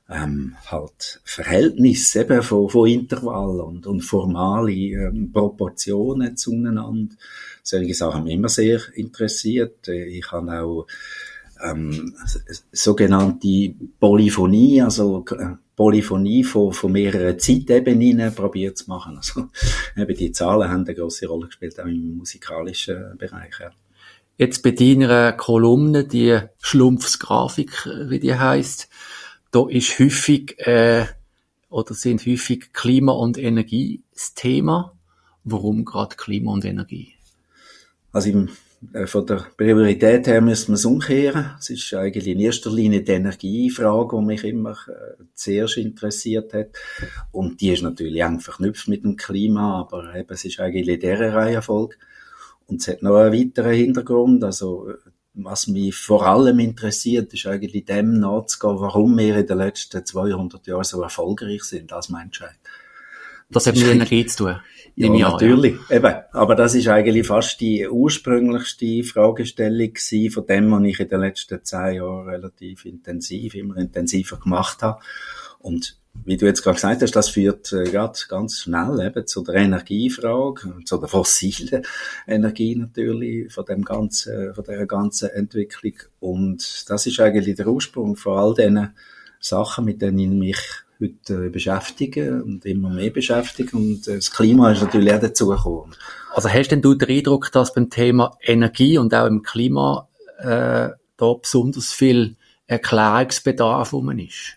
ähm, 0.09 0.57
halt 0.67 1.21
Verhältnis 1.25 2.15
eben 2.15 2.43
von, 2.43 2.69
von 2.69 2.89
Intervall 2.89 3.61
und, 3.61 3.87
und 3.87 4.03
formale 4.03 4.73
ähm, 4.73 5.33
Proportionen 5.33 6.37
zueinander. 6.37 7.15
Solche 7.63 7.95
Sachen 7.95 8.15
haben 8.15 8.25
mich 8.25 8.35
immer 8.35 8.49
sehr 8.49 8.81
interessiert. 8.95 9.89
Ich 9.89 10.31
habe 10.31 10.61
auch 10.61 10.87
ähm, 11.63 12.15
sogenannte 12.73 13.75
Polyphonie, 13.99 14.83
also 14.83 15.25
äh, 15.31 15.57
Polyphonie 15.77 16.45
von, 16.45 16.73
von 16.73 16.93
mehreren 16.93 17.39
Zeitebenen 17.39 18.35
probiert 18.35 18.79
zu 18.79 18.89
machen. 18.89 19.17
Also 19.17 19.49
eben 19.97 20.17
die 20.17 20.33
Zahlen 20.33 20.71
haben 20.71 20.85
eine 20.85 20.95
große 20.95 21.27
Rolle 21.27 21.47
gespielt, 21.47 21.81
auch 21.81 21.87
im 21.87 22.17
musikalischen 22.17 23.17
Bereich. 23.19 23.59
Ja. 23.61 23.71
Jetzt 24.37 24.63
bei 24.63 24.73
deiner 24.73 25.33
Kolumne, 25.33 26.05
die 26.05 26.39
Schlumpfsgrafik, 26.61 27.87
wie 28.09 28.19
die 28.19 28.35
heißt, 28.35 28.89
da 29.51 29.69
ist 29.69 29.99
häufig 29.99 30.59
äh, 30.59 31.07
oder 31.71 31.95
sind 31.95 32.27
häufig 32.27 32.73
Klima 32.73 33.13
und 33.13 33.39
Energie 33.39 34.03
das 34.13 34.35
Thema. 34.35 34.97
Warum 35.45 35.85
gerade 35.85 36.17
Klima 36.17 36.53
und 36.53 36.65
Energie? 36.65 37.15
Also 38.13 38.31
im 38.31 38.49
von 39.07 39.27
der 39.27 39.47
Priorität 39.57 40.27
her 40.27 40.41
müssen 40.41 40.69
wir 40.69 40.75
es 40.75 40.85
umkehren. 40.85 41.51
Es 41.59 41.71
ist 41.71 41.95
eigentlich 41.95 42.27
in 42.27 42.41
erster 42.41 42.71
Linie 42.71 43.03
die 43.03 43.13
Energiefrage, 43.13 44.17
die 44.17 44.25
mich 44.25 44.45
immer 44.45 44.77
äh, 44.89 45.23
zuerst 45.35 45.77
interessiert 45.77 46.53
hat. 46.53 46.69
Und 47.33 47.61
die 47.61 47.71
ist 47.71 47.83
natürlich 47.83 48.21
eng 48.23 48.41
verknüpft 48.41 48.89
mit 48.89 49.05
dem 49.05 49.17
Klima, 49.17 49.81
aber 49.81 50.15
eben, 50.15 50.33
es 50.33 50.45
ist 50.45 50.61
eigentlich 50.61 50.99
deren 50.99 51.33
Reihenfolge. 51.33 51.97
Und 52.67 52.81
es 52.81 52.89
hat 52.89 53.03
noch 53.03 53.17
einen 53.17 53.33
weiteren 53.33 53.75
Hintergrund. 53.75 54.43
Also, 54.43 54.89
was 55.35 55.67
mich 55.67 55.95
vor 55.95 56.27
allem 56.27 56.59
interessiert, 56.61 57.35
ist 57.35 57.47
eigentlich 57.47 57.85
dem 57.85 58.21
nachzugehen, 58.21 58.81
warum 58.81 59.19
wir 59.19 59.37
in 59.37 59.47
den 59.47 59.59
letzten 59.59 60.05
200 60.05 60.67
Jahren 60.67 60.85
so 60.85 61.03
erfolgreich 61.03 61.65
sind 61.65 61.93
als 61.93 62.09
Menschheit. 62.09 62.59
Das 63.51 63.67
hat 63.67 63.77
mit 63.77 63.87
Energie 63.87 64.27
zu 64.27 64.45
tun. 64.45 64.57
Ja, 64.97 65.13
Jahr, 65.13 65.33
natürlich. 65.33 65.77
Ja. 65.89 65.97
Eben. 65.97 66.15
Aber 66.33 66.55
das 66.55 66.75
ist 66.75 66.89
eigentlich 66.89 67.27
fast 67.27 67.61
die 67.61 67.89
ursprünglichste 67.89 69.03
Fragestellung 69.03 69.93
gewesen, 69.93 70.31
von 70.31 70.47
dem, 70.47 70.71
was 70.71 70.85
ich 70.85 71.01
in 71.01 71.09
den 71.09 71.21
letzten 71.21 71.65
zehn 71.65 71.95
Jahren 71.97 72.29
relativ 72.29 72.85
intensiv, 72.85 73.55
immer 73.55 73.77
intensiver 73.77 74.37
gemacht 74.37 74.83
habe. 74.83 75.01
Und 75.59 75.99
wie 76.25 76.37
du 76.37 76.47
jetzt 76.47 76.63
gerade 76.63 76.77
gesagt 76.77 77.03
hast, 77.03 77.17
das 77.17 77.29
führt 77.29 77.73
äh, 77.73 77.85
gerade 77.85 78.19
ganz 78.29 78.61
schnell 78.61 79.01
eben 79.05 79.27
zu 79.27 79.43
der 79.43 79.57
Energiefrage, 79.57 80.75
zu 80.85 80.99
der 80.99 81.09
fossilen 81.09 81.83
Energie 82.27 82.77
natürlich, 82.77 83.53
von 83.53 83.65
dem 83.65 83.85
ganzen, 83.85 84.55
von 84.55 84.65
der 84.65 84.87
ganzen 84.87 85.31
Entwicklung. 85.31 85.95
Und 86.21 86.89
das 86.89 87.07
ist 87.07 87.19
eigentlich 87.19 87.57
der 87.57 87.67
Ursprung 87.67 88.15
von 88.15 88.39
all 88.39 88.55
diesen 88.55 88.95
Sachen, 89.41 89.87
mit 89.87 90.01
denen 90.01 90.19
ich 90.19 90.29
mich 90.29 90.84
heute 91.01 91.47
äh, 91.47 91.49
beschäftigen 91.49 92.43
und 92.43 92.65
immer 92.65 92.91
mehr 92.91 93.11
beschäftigen 93.11 93.77
und 93.77 94.09
äh, 94.09 94.17
das 94.17 94.31
Klima 94.31 94.73
ist 94.73 94.83
natürlich 94.83 95.13
auch 95.13 95.21
dazugekommen. 95.21 95.95
Also 96.31 96.49
hast 96.49 96.69
denn 96.69 96.83
du 96.83 96.95
den 96.95 97.09
Eindruck, 97.09 97.53
dass 97.53 97.75
beim 97.75 97.91
Thema 97.91 98.37
Energie 98.43 98.99
und 98.99 99.15
auch 99.15 99.27
im 99.27 99.43
Klima 99.43 100.09
äh, 100.39 100.91
da 101.17 101.33
besonders 101.41 101.93
viel 101.93 102.37
Erklärungsbedarf 102.67 103.93
um 103.93 104.11
ist? 104.19 104.57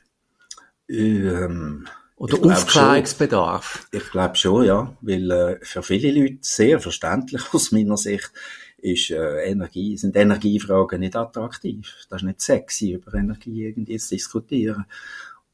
Ähm, 0.90 1.88
Oder 2.16 2.38
Aufklärungsbedarf? 2.44 3.88
Ich 3.92 4.10
glaube 4.12 4.36
schon, 4.36 4.66
ja, 4.66 4.96
weil 5.02 5.32
äh, 5.32 5.60
für 5.62 5.84
viele 5.84 6.20
Leute 6.20 6.38
sehr 6.42 6.80
verständlich 6.80 7.44
aus 7.54 7.72
meiner 7.72 7.98
Sicht 7.98 8.32
ist 8.78 9.10
äh, 9.12 9.44
Energie, 9.50 9.98
sind 9.98 10.16
Energiefragen 10.16 11.00
nicht 11.00 11.16
attraktiv. 11.16 11.94
Das 12.10 12.22
ist 12.22 12.26
nicht 12.26 12.42
sexy, 12.42 12.94
über 12.94 13.14
Energie 13.14 13.66
irgendwie 13.66 13.98
zu 13.98 14.16
diskutieren. 14.16 14.86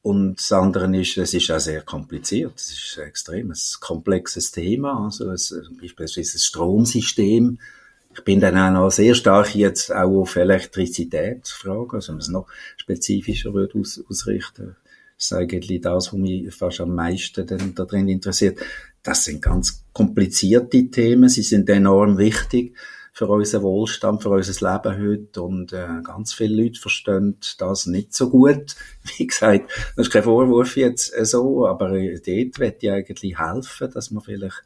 Und 0.03 0.35
das 0.35 0.51
andere 0.51 0.95
ist, 0.95 1.17
es 1.17 1.33
ist 1.33 1.49
auch 1.49 1.59
sehr 1.59 1.81
kompliziert. 1.81 2.53
Es 2.57 2.71
ist 2.71 2.99
ein 2.99 3.07
extrem 3.07 3.53
komplexes 3.79 4.51
Thema. 4.51 5.05
Also 5.05 5.31
es, 5.31 5.55
beispielsweise 5.79 6.33
das 6.33 6.45
Stromsystem 6.45 7.57
ich 8.15 8.23
bin 8.23 8.39
dann 8.39 8.57
auch 8.57 8.71
noch 8.71 8.91
sehr 8.91 9.15
stark 9.15 9.55
jetzt 9.55 9.91
auch 9.91 10.21
auf 10.21 10.35
Elektrizität 10.35 11.47
fragen, 11.47 11.95
also 11.95 12.11
man 12.11 12.21
es 12.21 12.27
noch 12.27 12.47
spezifischer 12.77 13.51
aus, 13.51 14.03
ausrichten. 14.07 14.75
Das 15.17 15.25
ist 15.25 15.33
eigentlich 15.33 15.81
das, 15.81 16.13
was 16.13 16.19
mich 16.19 16.53
fast 16.53 16.81
am 16.81 16.95
meisten 16.95 17.45
dann 17.47 17.73
darin 17.75 18.07
interessiert. 18.07 18.59
Das 19.01 19.25
sind 19.25 19.41
ganz 19.41 19.83
komplizierte 19.93 20.89
Themen, 20.89 21.29
sie 21.29 21.43
sind 21.43 21.69
enorm 21.69 22.17
wichtig 22.17 22.75
für 23.15 23.27
unseren 23.27 23.61
Wohlstand, 23.61 24.23
für 24.23 24.31
unser 24.31 24.73
Leben 24.73 24.97
heute 24.97 25.41
und 25.43 25.71
äh, 25.71 26.01
ganz 26.03 26.33
viele 26.33 26.63
Leute 26.63 26.79
verstehen 26.79 27.37
das 27.59 27.85
nicht 27.85 28.11
so 28.11 28.31
gut. 28.31 28.75
Wie 29.17 29.27
gesagt, 29.27 29.71
das 29.95 30.07
ist 30.07 30.11
kein 30.11 30.23
Vorwurf 30.23 30.75
jetzt 30.75 31.15
äh, 31.15 31.23
so, 31.23 31.67
aber 31.67 31.91
äh, 31.91 32.15
dort 32.15 32.59
wird 32.59 32.81
ich 32.81 32.91
eigentlich 32.91 33.37
helfen, 33.37 33.91
dass 33.93 34.09
man 34.09 34.23
vielleicht 34.23 34.63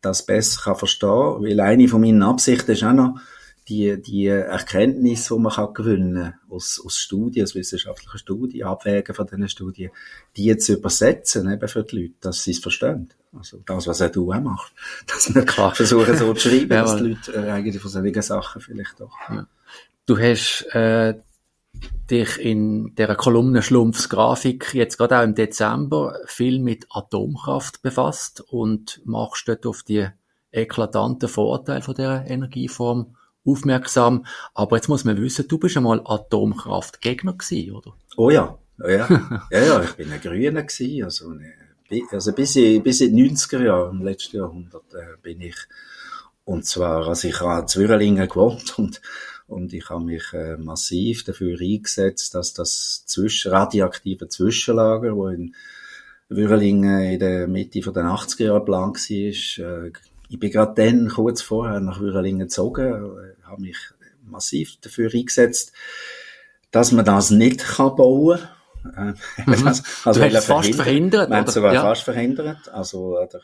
das 0.00 0.24
besser 0.24 0.60
kann 0.62 0.76
verstehen 0.76 1.08
kann, 1.08 1.42
weil 1.42 1.58
eine 1.58 1.88
von 1.88 2.00
meinen 2.00 2.22
Absichten 2.22 2.70
ist 2.70 2.84
auch 2.84 2.92
noch, 2.92 3.16
die, 3.68 4.00
die 4.00 4.26
Erkenntnis, 4.26 5.28
die 5.28 5.38
man 5.38 5.52
kann 5.52 5.74
gewinnen 5.74 6.34
aus, 6.48 6.82
aus 6.84 6.98
Studien, 6.98 7.44
aus 7.44 7.54
wissenschaftlichen 7.54 8.18
Studien, 8.18 8.66
Abwägen 8.66 9.14
von 9.14 9.26
diesen 9.26 9.48
Studien, 9.48 9.90
die 10.36 10.56
zu 10.56 10.74
übersetzen 10.74 11.50
eben 11.50 11.68
für 11.68 11.84
die 11.84 12.02
Leute, 12.02 12.14
dass 12.20 12.42
sie 12.42 12.52
es 12.52 12.58
verstehen. 12.58 13.10
Also 13.36 13.58
das, 13.64 13.86
was 13.86 14.02
auch 14.02 14.10
du 14.10 14.32
auch 14.32 14.40
machst. 14.40 14.72
Dass 15.06 15.34
wir 15.34 15.46
Klar. 15.46 15.74
versuchen 15.74 16.16
so 16.18 16.34
zu 16.34 16.50
schreiben, 16.50 16.68
dass 16.68 16.96
die 16.96 17.08
Leute 17.08 17.32
äh, 17.32 17.50
eigentlich 17.50 17.80
von 17.80 17.90
solchen 17.90 18.20
Sachen 18.20 18.60
vielleicht 18.60 19.00
doch... 19.00 19.16
Ja. 19.30 19.46
Du 20.04 20.18
hast 20.18 20.66
äh, 20.74 21.14
dich 22.10 22.38
in 22.38 22.94
der 22.96 23.14
Kolumne 23.14 23.62
Schlumpfsgrafik 23.62 24.74
jetzt 24.74 24.98
gerade 24.98 25.18
auch 25.18 25.22
im 25.22 25.34
Dezember 25.34 26.18
viel 26.26 26.58
mit 26.58 26.86
Atomkraft 26.90 27.80
befasst 27.80 28.42
und 28.42 29.00
machst 29.06 29.48
dort 29.48 29.64
auf 29.64 29.82
die 29.82 30.08
eklatanten 30.50 31.28
Vorteile 31.28 31.80
von 31.80 31.94
der 31.94 32.26
Energieform 32.28 33.16
aufmerksam. 33.44 34.26
Aber 34.54 34.76
jetzt 34.76 34.88
muss 34.88 35.04
man 35.04 35.20
wissen, 35.20 35.48
du 35.48 35.58
bist 35.58 35.76
einmal 35.76 36.00
Atomkraftgegner 36.04 37.34
gewesen, 37.34 37.74
oder? 37.74 37.94
Oh 38.16 38.30
ja, 38.30 38.58
oh 38.82 38.88
ja, 38.88 39.08
ja, 39.50 39.60
ja, 39.60 39.82
ich 39.82 39.92
bin 39.92 40.12
ein 40.12 40.20
Grüner 40.20 40.62
gewesen, 40.62 41.04
also, 41.04 41.30
eine, 41.30 41.52
also 42.10 42.32
bis 42.32 42.56
in, 42.56 42.82
bis 42.82 43.00
in 43.00 43.16
die 43.16 43.30
90er 43.30 43.64
Jahre, 43.64 43.90
im 43.90 44.02
letzten 44.02 44.36
Jahrhundert, 44.38 44.94
äh, 44.94 45.16
bin 45.22 45.40
ich, 45.40 45.56
und 46.44 46.66
zwar, 46.66 47.06
also 47.06 47.28
ich 47.28 47.40
habe 47.40 47.62
in 47.62 47.68
Zwirrlingen 47.68 48.28
gewohnt 48.28 48.74
und, 48.78 49.00
und 49.46 49.72
ich 49.72 49.88
habe 49.90 50.04
mich 50.04 50.32
äh, 50.32 50.56
massiv 50.56 51.24
dafür 51.24 51.58
eingesetzt, 51.60 52.34
dass 52.34 52.54
das 52.54 53.04
zwischen, 53.06 53.52
radioaktive 53.52 54.28
Zwischenlager, 54.28 55.16
wo 55.16 55.28
in 55.28 55.54
Würlingen 56.28 57.02
in 57.12 57.18
der 57.18 57.46
Mitte 57.46 57.80
der 57.80 58.04
80er 58.04 58.44
Jahre 58.44 58.60
geplant 58.60 58.96
war, 58.96 59.84
äh, 59.86 59.92
ich 60.32 60.38
bin 60.38 60.50
gerade 60.50 60.72
dann, 60.74 61.08
kurz 61.08 61.42
vorher, 61.42 61.78
nach 61.80 62.00
Würelingen 62.00 62.40
gezogen, 62.40 62.86
äh, 62.86 63.31
habe 63.52 63.62
mich 63.62 63.76
massiv 64.24 64.76
dafür 64.80 65.10
eingesetzt, 65.12 65.72
dass 66.70 66.90
man 66.92 67.04
das 67.04 67.30
nicht 67.30 67.60
kann 67.60 67.94
bauen 67.94 68.38
kann. 68.82 69.16
Äh, 69.36 69.42
mhm. 69.46 69.64
das, 69.64 69.82
also 70.04 70.20
du 70.20 70.34
hast 70.34 70.46
fast 70.46 70.74
verhindert. 70.74 71.30
Man 71.30 71.40
hat 71.40 71.50
sogar 71.50 71.74
ja. 71.74 71.82
fast 71.82 72.02
verhindert. 72.02 72.68
Also, 72.72 73.18
oder, 73.18 73.40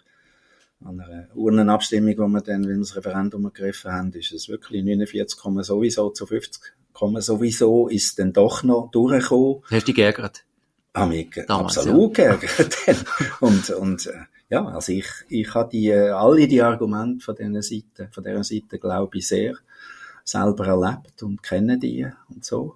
an 0.84 1.00
einer 1.00 1.28
Urnenabstimmung, 1.34 2.16
wo 2.18 2.28
wir 2.28 2.40
dann, 2.40 2.64
weil 2.64 2.74
wir 2.74 2.78
das 2.78 2.96
Referendum 2.96 3.44
ergriffen 3.44 3.92
haben, 3.92 4.12
ist 4.12 4.32
es 4.32 4.48
wirklich 4.48 4.84
49, 4.84 5.38
sowieso 5.62 6.10
zu 6.10 6.26
50, 6.26 6.62
sowieso 7.18 7.88
ist 7.88 8.18
dann 8.18 8.32
doch 8.32 8.62
noch 8.62 8.90
durchgekommen. 8.90 9.62
Hast 9.64 9.82
du 9.82 9.86
dich 9.86 9.94
geärgert? 9.96 10.44
Habe 10.94 11.10
mich 11.10 11.30
Damals, 11.46 11.78
absolut 11.78 12.16
ja. 12.18 12.34
geärgert. 12.36 12.76
und, 13.40 13.70
und, 13.70 14.06
äh, 14.06 14.12
ja, 14.50 14.64
also 14.66 14.92
ich, 14.92 15.06
ich 15.28 15.52
habe 15.54 15.68
die, 15.70 15.88
äh, 15.88 16.10
alle 16.10 16.46
die 16.46 16.62
Argumente 16.62 17.24
von 17.24 17.34
dieser 17.34 17.62
Seite, 17.62 18.08
von 18.12 18.24
dieser 18.24 18.44
Seite 18.44 18.78
glaube 18.78 19.18
ich 19.18 19.26
sehr 19.26 19.56
selber 20.28 20.66
erlebt 20.66 21.22
und 21.22 21.42
kenne 21.42 21.78
die 21.78 22.06
und 22.28 22.44
so. 22.44 22.74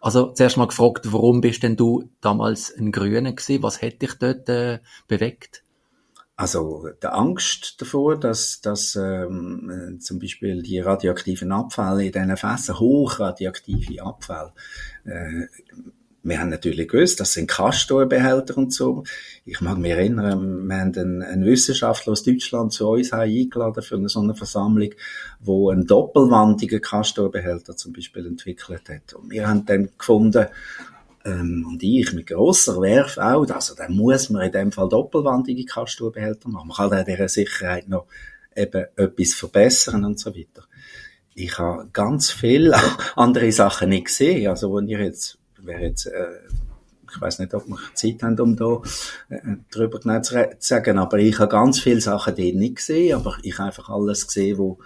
Also 0.00 0.32
zuerst 0.32 0.56
mal 0.56 0.66
gefragt, 0.66 1.12
warum 1.12 1.40
bist 1.40 1.62
denn 1.62 1.76
du 1.76 2.10
damals 2.20 2.76
ein 2.76 2.90
Grüner 2.90 3.32
gewesen? 3.32 3.62
Was 3.62 3.80
hätte 3.80 3.98
dich 3.98 4.14
dort 4.18 4.48
äh, 4.48 4.80
bewegt? 5.06 5.62
Also 6.34 6.88
der 7.00 7.14
Angst 7.14 7.80
davor, 7.80 8.18
dass, 8.18 8.60
dass 8.60 8.96
ähm, 8.96 9.98
zum 10.00 10.18
Beispiel 10.18 10.62
die 10.62 10.80
radioaktiven 10.80 11.52
Abfälle 11.52 12.06
in 12.06 12.12
diesen 12.12 12.36
Fässern, 12.36 12.80
hochradioaktive 12.80 14.02
Abfälle, 14.02 14.52
äh, 15.04 15.46
wir 16.24 16.40
haben 16.40 16.50
natürlich 16.50 16.88
gewusst, 16.88 17.18
das 17.18 17.32
sind 17.32 17.48
Castor-Behälter 17.48 18.56
und 18.56 18.72
so. 18.72 19.02
Ich 19.44 19.60
mag 19.60 19.78
mich 19.78 19.90
erinnern, 19.90 20.68
wir 20.68 20.76
haben 20.76 20.96
einen, 20.96 21.22
einen 21.22 21.44
Wissenschaftler 21.44 22.12
aus 22.12 22.22
Deutschland 22.22 22.72
zu 22.72 22.88
uns 22.88 23.12
eingeladen 23.12 23.82
für 23.82 23.96
eine 23.96 24.08
so 24.08 24.20
eine 24.20 24.34
Versammlung, 24.34 24.90
wo 25.40 25.70
einen 25.70 25.86
doppelwandigen 25.86 26.80
Castor-Behälter 26.80 27.76
zum 27.76 27.92
Beispiel 27.92 28.26
entwickelt 28.26 28.88
hat. 28.88 29.14
Und 29.14 29.30
wir 29.30 29.48
haben 29.48 29.66
dann 29.66 29.90
gefunden, 29.98 30.46
ähm, 31.24 31.66
und 31.68 31.82
ich 31.82 32.12
mit 32.12 32.28
grosser 32.28 32.80
Werf 32.80 33.18
auch, 33.18 33.48
also 33.48 33.74
dann 33.74 33.92
muss 33.92 34.30
man 34.30 34.42
in 34.42 34.52
dem 34.52 34.72
Fall 34.72 34.88
doppelwandige 34.88 35.64
Castor-Behälter 35.64 36.48
machen. 36.48 36.68
Man 36.68 36.76
kann 36.76 36.92
an 36.92 37.04
dieser 37.04 37.28
Sicherheit 37.28 37.88
noch 37.88 38.06
eben 38.56 38.86
etwas 38.96 39.34
verbessern 39.34 40.04
und 40.04 40.18
so 40.18 40.34
weiter. 40.34 40.64
Ich 41.34 41.58
habe 41.58 41.88
ganz 41.92 42.30
viele 42.30 42.76
andere 43.16 43.50
Sachen 43.52 43.88
nicht 43.88 44.06
gesehen. 44.06 44.48
Also, 44.48 44.74
wenn 44.74 44.88
ich 44.88 44.98
jetzt 44.98 45.38
wäre 45.66 45.82
jetzt, 45.82 46.06
äh, 46.06 46.40
ich 47.10 47.20
weiß 47.20 47.40
nicht, 47.40 47.54
ob 47.54 47.66
wir 47.66 47.78
Zeit 47.94 48.22
haben, 48.22 48.38
um 48.40 48.56
da 48.56 48.80
äh, 49.28 49.56
drüber 49.70 50.00
zu 50.22 50.48
sagen, 50.58 50.98
aber 50.98 51.18
ich 51.18 51.38
habe 51.38 51.50
ganz 51.50 51.80
viele 51.80 52.00
Sachen 52.00 52.34
dort 52.36 52.54
nicht 52.54 52.76
gesehen, 52.76 53.16
aber 53.16 53.36
ich 53.42 53.58
habe 53.58 53.68
einfach 53.68 53.88
alles 53.88 54.26
gesehen, 54.26 54.58
wo 54.58 54.78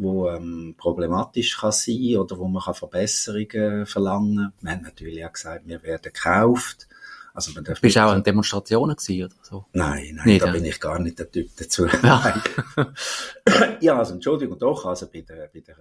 wo 0.00 0.28
ähm, 0.30 0.76
problematisch 0.78 1.58
kann 1.58 1.72
sein 1.72 2.16
oder 2.18 2.38
wo 2.38 2.46
man 2.46 2.62
kann 2.62 2.74
Verbesserungen 2.74 3.84
verlangen. 3.84 4.52
Wir 4.60 4.70
haben 4.70 4.82
natürlich 4.82 5.24
auch 5.24 5.32
gesagt, 5.32 5.66
wir 5.66 5.82
werden 5.82 6.12
gekauft. 6.12 6.86
Also 7.34 7.52
man 7.52 7.64
darf 7.64 7.80
Bist 7.80 7.96
du 7.96 8.04
auch 8.04 8.12
an 8.12 8.22
Demonstrationen 8.22 8.96
gewesen 8.96 9.24
oder 9.24 9.34
so? 9.42 9.66
Nein, 9.72 10.14
nein, 10.14 10.26
nicht, 10.26 10.42
da 10.42 10.46
ja. 10.46 10.52
bin 10.52 10.64
ich 10.64 10.80
gar 10.80 10.98
nicht 10.98 11.18
der 11.18 11.30
Typ 11.30 11.50
dazu. 11.56 11.86
Ja, 11.86 12.42
ja 13.80 13.98
also 13.98 14.14
Entschuldigung, 14.14 14.58
doch, 14.58 14.86
also 14.86 15.06
bei 15.06 15.20
der, 15.20 15.48
bei 15.52 15.60
der 15.60 15.76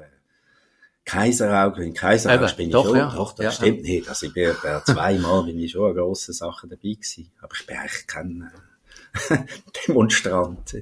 Kaiserauge, 1.08 1.86
in 1.86 1.94
Kaiserauge 1.94 2.54
bin 2.58 2.68
ich 2.68 2.74
doch, 2.74 2.86
schon, 2.86 2.98
ja. 2.98 3.16
doch, 3.16 3.32
das 3.32 3.44
ja, 3.46 3.52
stimmt 3.52 3.88
ja. 3.88 3.94
nicht. 3.94 4.10
Also 4.10 4.26
ich 4.26 4.34
bin 4.34 4.54
ja 4.62 4.84
zweimal 4.84 5.44
bin 5.44 5.58
ich 5.58 5.72
schon 5.72 5.90
an 5.90 5.96
grossen 5.96 6.34
Sachen 6.34 6.70
dabei 6.70 6.82
gewesen. 6.82 7.32
Aber 7.42 7.54
ich 7.58 7.66
bin 7.66 7.78
eigentlich 7.78 8.08
kein 8.08 8.52
äh, 9.30 9.38
Demonstrant. 9.88 10.76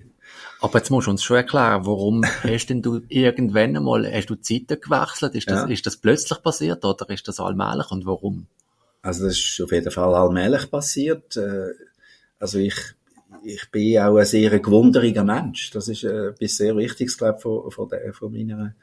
Aber 0.61 0.79
jetzt 0.79 0.89
musst 0.89 1.05
du 1.05 1.11
uns 1.11 1.23
schon 1.23 1.37
erklären, 1.37 1.85
warum 1.85 2.25
hast 2.25 2.65
denn 2.67 2.81
du 2.81 3.01
irgendwann 3.07 3.77
einmal, 3.77 4.11
hast 4.11 4.31
du 4.31 4.35
Zeiten 4.35 4.81
gewechselt? 4.81 5.35
Ist 5.35 5.47
das, 5.47 5.61
ja. 5.61 5.67
ist 5.67 5.85
das 5.85 5.97
plötzlich 5.97 6.41
passiert 6.41 6.83
oder 6.83 7.07
ist 7.11 7.27
das 7.27 7.39
allmählich 7.39 7.91
und 7.91 8.07
warum? 8.07 8.47
Also 9.03 9.25
das 9.25 9.37
ist 9.37 9.61
auf 9.61 9.71
jeden 9.71 9.91
Fall 9.91 10.15
allmählich 10.15 10.71
passiert. 10.71 11.37
Äh, 11.37 11.67
also 12.39 12.57
ich, 12.57 12.75
ich 13.43 13.69
bin 13.69 13.99
auch 13.99 14.17
ein 14.17 14.25
sehr 14.25 14.59
gewunderiger 14.59 15.23
Mensch. 15.23 15.69
Das 15.69 15.87
ist 15.87 16.03
äh, 16.03 16.29
etwas 16.29 16.57
sehr 16.57 16.75
Wichtiges, 16.75 17.15
glaube 17.15 17.35
ich, 17.37 17.43
von, 17.43 17.69
von, 17.69 17.89
der, 17.89 18.11
von 18.11 18.31
meiner 18.31 18.73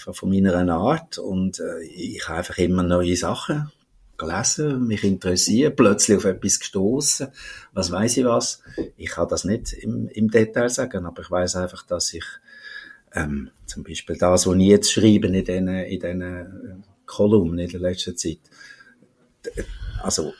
einfach 0.00 0.18
von 0.18 0.30
meiner 0.30 0.54
Art 0.74 1.18
und 1.18 1.60
äh, 1.60 1.82
ich 1.82 2.26
habe 2.26 2.38
einfach 2.38 2.58
immer 2.58 2.82
neue 2.82 3.16
Sachen 3.16 3.70
gelesen, 4.16 4.86
mich 4.86 5.04
interessiert, 5.04 5.76
plötzlich 5.76 6.16
auf 6.16 6.24
etwas 6.24 6.58
gestoßen, 6.58 7.28
was 7.72 7.90
weiß 7.90 8.16
ich 8.18 8.24
was. 8.24 8.62
Ich 8.96 9.10
kann 9.10 9.28
das 9.28 9.44
nicht 9.44 9.72
im, 9.72 10.08
im 10.08 10.30
Detail 10.30 10.68
sagen, 10.68 11.06
aber 11.06 11.22
ich 11.22 11.30
weiß 11.30 11.56
einfach, 11.56 11.86
dass 11.86 12.12
ich 12.14 12.24
ähm, 13.14 13.50
zum 13.66 13.82
Beispiel 13.82 14.16
das, 14.16 14.46
was 14.46 14.56
ich 14.56 14.66
jetzt 14.66 14.92
schreibe 14.92 15.26
in 15.28 15.44
diesen, 15.44 15.68
in 15.68 16.20
äh, 16.22 16.46
Kolumnen 17.06 17.58
in 17.58 17.70
der 17.70 17.80
letzten 17.80 18.16
Zeit, 18.16 18.40
also 20.02 20.32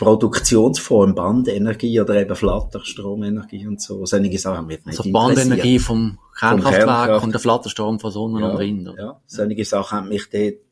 Produktionsform, 0.00 1.14
Bandenergie 1.14 2.00
oder 2.00 2.14
eben 2.14 2.34
Flatterstromenergie 2.34 3.66
und 3.66 3.82
so. 3.82 4.06
Solche 4.06 4.38
Sachen 4.38 4.66
wird 4.66 4.86
nicht 4.86 4.98
Also 4.98 5.12
Bandenergie 5.12 5.78
vom 5.78 6.18
Kernkraftwerk 6.38 7.22
und 7.22 7.32
der 7.32 7.40
Flatterstrom 7.40 8.00
von 8.00 8.10
Sonne 8.10 8.40
ja, 8.40 8.48
und 8.48 8.58
Wind. 8.58 8.88
Oder? 8.88 8.98
Ja, 8.98 9.20
solche 9.26 9.62
Sachen 9.66 9.98
haben 9.98 10.08
mich 10.08 10.26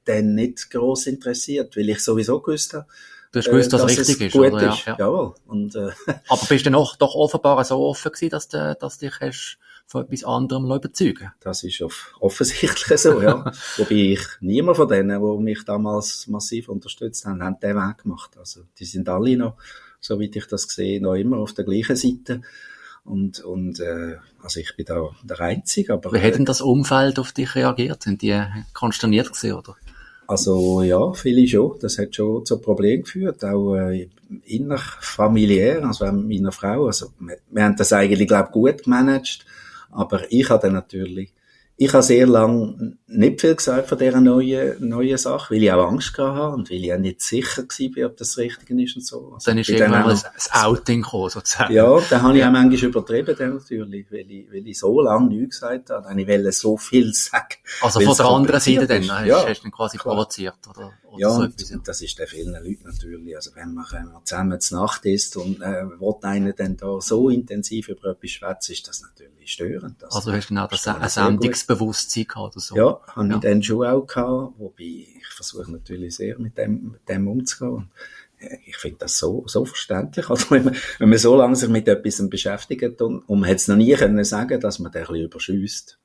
dann 0.06 0.34
nicht 0.34 0.70
gross 0.70 1.06
interessiert, 1.06 1.76
weil 1.76 1.90
ich 1.90 2.02
sowieso 2.02 2.40
gewusst 2.40 2.72
habe, 2.72 2.86
Du 3.30 3.40
hast 3.40 3.50
gewusst, 3.50 3.70
dass, 3.74 3.82
es 3.82 3.98
richtig 3.98 4.28
ist, 4.28 4.34
oder? 4.34 4.62
Ja, 4.62 4.74
ja. 4.86 4.96
Jawohl. 4.98 5.34
Und, 5.46 5.74
äh, 5.74 5.90
Aber 6.28 6.46
bist 6.48 6.64
du 6.64 6.70
noch, 6.70 6.96
doch 6.96 7.14
offenbar 7.14 7.62
so 7.64 7.84
offen 7.84 8.10
gewesen, 8.10 8.30
dass 8.30 8.48
du, 8.48 8.74
dass 8.80 8.96
dich 8.96 9.12
hast 9.20 9.58
von 9.88 10.04
etwas 10.04 10.22
anderem 10.22 10.66
überzeugen 10.66 11.32
Das 11.40 11.64
ist 11.64 11.82
offensichtlich 12.20 13.00
so, 13.00 13.20
ja. 13.20 13.50
Wobei 13.78 13.94
ich 14.12 14.20
niemand 14.40 14.76
von 14.76 14.86
denen, 14.86 15.20
die 15.20 15.42
mich 15.42 15.64
damals 15.64 16.26
massiv 16.28 16.68
unterstützt 16.68 17.24
haben, 17.24 17.42
haben 17.42 17.58
den 17.60 17.74
Weg 17.74 18.02
gemacht. 18.02 18.36
Also, 18.38 18.60
die 18.78 18.84
sind 18.84 19.08
alle 19.08 19.36
noch, 19.36 19.56
soweit 19.98 20.36
ich 20.36 20.46
das 20.46 20.64
sehe, 20.64 21.00
noch 21.00 21.14
immer 21.14 21.38
auf 21.38 21.54
der 21.54 21.64
gleichen 21.64 21.96
Seite. 21.96 22.42
Und, 23.04 23.40
und 23.40 23.80
äh, 23.80 24.18
also 24.42 24.60
ich 24.60 24.76
bin 24.76 24.84
da 24.84 25.08
der 25.22 25.40
Einzige. 25.40 25.94
Aber, 25.94 26.12
Wie 26.12 26.20
hat 26.20 26.34
denn 26.34 26.44
das 26.44 26.60
Umfeld 26.60 27.18
auf 27.18 27.32
dich 27.32 27.54
reagiert? 27.54 28.02
Sind 28.02 28.20
die 28.20 28.38
konsterniert 28.74 29.28
gewesen, 29.28 29.54
oder? 29.54 29.74
Also 30.26 30.82
ja, 30.82 31.14
viele 31.14 31.48
schon. 31.48 31.78
Das 31.80 31.96
hat 31.96 32.14
schon 32.14 32.44
zu 32.44 32.58
Problemen 32.58 33.04
geführt, 33.04 33.42
auch 33.42 33.74
äh, 33.76 34.10
innerfamiliär, 34.44 35.82
also 35.82 36.04
mit 36.12 36.40
meiner 36.40 36.52
Frau. 36.52 36.86
Also 36.86 37.06
wir, 37.18 37.38
wir 37.50 37.64
haben 37.64 37.76
das 37.76 37.94
eigentlich, 37.94 38.28
glaube 38.28 38.50
gut 38.50 38.84
gemanagt. 38.84 39.46
Aber 39.90 40.30
ich 40.30 40.48
habe 40.50 40.62
dann 40.62 40.74
natürlich 40.74 41.32
ich 41.80 41.92
habe 41.92 42.02
sehr 42.02 42.26
lange 42.26 42.96
nicht 43.06 43.40
viel 43.40 43.54
gesagt 43.54 43.88
von 43.88 43.98
dieser 43.98 44.20
neuen, 44.20 44.88
neuen 44.88 45.16
Sache, 45.16 45.54
weil 45.54 45.62
ich 45.62 45.72
auch 45.72 45.86
Angst 45.88 46.18
habe 46.18 46.56
und 46.56 46.68
weil 46.70 46.84
ich 46.84 46.92
auch 46.92 46.98
nicht 46.98 47.22
sicher 47.22 47.62
war, 47.62 48.06
ob 48.06 48.16
das 48.16 48.30
das 48.30 48.38
Richtige 48.38 48.82
ist 48.82 48.96
und 48.96 49.06
so. 49.06 49.34
Also 49.34 49.48
dann 49.48 49.58
ist 49.58 49.68
irgendwann 49.68 50.10
ein, 50.10 50.18
ein 50.18 50.64
Outing 50.64 51.02
gekommen, 51.02 51.30
sozusagen. 51.30 51.72
Ja, 51.72 52.00
da 52.10 52.20
habe 52.20 52.36
ich 52.36 52.44
auch 52.44 52.50
manchmal 52.50 52.90
übertrieben, 52.90 53.36
dann 53.38 53.54
natürlich, 53.54 54.10
weil 54.10 54.28
ich, 54.28 54.52
weil 54.52 54.66
ich 54.66 54.76
so 54.76 55.00
lange 55.00 55.28
nichts 55.28 55.60
gesagt 55.60 55.90
habe. 55.90 56.08
Dann 56.08 56.18
ich 56.18 56.26
wollte 56.26 56.50
so 56.50 56.76
viel 56.76 57.14
sagen. 57.14 57.54
Also 57.80 58.00
von 58.00 58.16
der 58.16 58.26
anderen 58.26 58.60
Seite 58.60 58.86
dann, 58.88 59.04
ja, 59.04 59.46
hast 59.46 59.60
du 59.60 59.62
dann 59.62 59.72
quasi 59.72 59.98
klar. 59.98 60.16
provoziert, 60.16 60.58
oder? 60.68 60.92
Ja, 61.18 61.44
ja, 61.44 61.78
das 61.84 62.02
ist 62.02 62.16
bei 62.16 62.26
vielen 62.26 62.52
Leuten 62.52 62.84
natürlich. 62.84 63.36
Also 63.36 63.50
wenn 63.54 63.74
man, 63.74 63.86
wenn 63.90 64.06
man 64.06 64.24
zusammen 64.24 64.60
zur 64.60 64.80
Nacht 64.80 65.04
ist 65.06 65.36
und 65.36 65.60
äh, 65.60 65.84
will 65.84 66.14
einer 66.22 66.52
dann 66.52 66.76
da 66.76 67.00
so 67.00 67.28
intensiv 67.28 67.88
über 67.88 68.10
etwas 68.10 68.30
schwätzen, 68.30 68.72
ist 68.72 68.88
das 68.88 69.02
natürlich 69.02 69.52
störend. 69.52 70.02
Das 70.02 70.14
also 70.14 70.32
hast 70.32 70.46
du 70.46 70.54
genau 70.54 70.66
das, 70.66 70.86
ein 70.86 71.08
Sendungsbewusstsein 71.08 72.24
gehabt 72.24 72.54
oder 72.54 72.60
so? 72.60 72.76
Ja, 72.76 73.00
habe 73.06 73.28
ja. 73.28 73.34
ich 73.34 73.40
dann 73.40 73.62
schon 73.62 73.86
auch 73.86 74.06
gehabt, 74.06 74.54
wobei 74.58 74.84
ich 74.84 75.26
versuche 75.34 75.70
natürlich 75.70 76.16
sehr 76.16 76.38
mit 76.38 76.56
dem, 76.56 76.92
mit 76.92 77.08
dem 77.08 77.28
umzugehen. 77.28 77.90
Ich 78.66 78.76
finde 78.76 78.98
das 79.00 79.18
so, 79.18 79.44
so 79.46 79.64
verständlich. 79.64 80.30
Also 80.30 80.50
wenn 80.50 80.64
man, 80.64 80.76
wenn 80.98 81.08
man 81.08 81.18
so 81.18 81.36
lange 81.36 81.56
sich 81.56 81.68
mit 81.68 81.88
etwas 81.88 82.28
beschäftigt 82.30 83.02
und, 83.02 83.20
und 83.28 83.40
man 83.40 83.48
hätte 83.48 83.56
es 83.56 83.68
noch 83.68 83.76
nie 83.76 83.94
können 83.94 84.24
sagen, 84.24 84.60
dass 84.60 84.78
man 84.78 84.92
da 84.92 85.00
ein 85.00 85.06
bisschen 85.06 85.24
überschüsst 85.24 85.98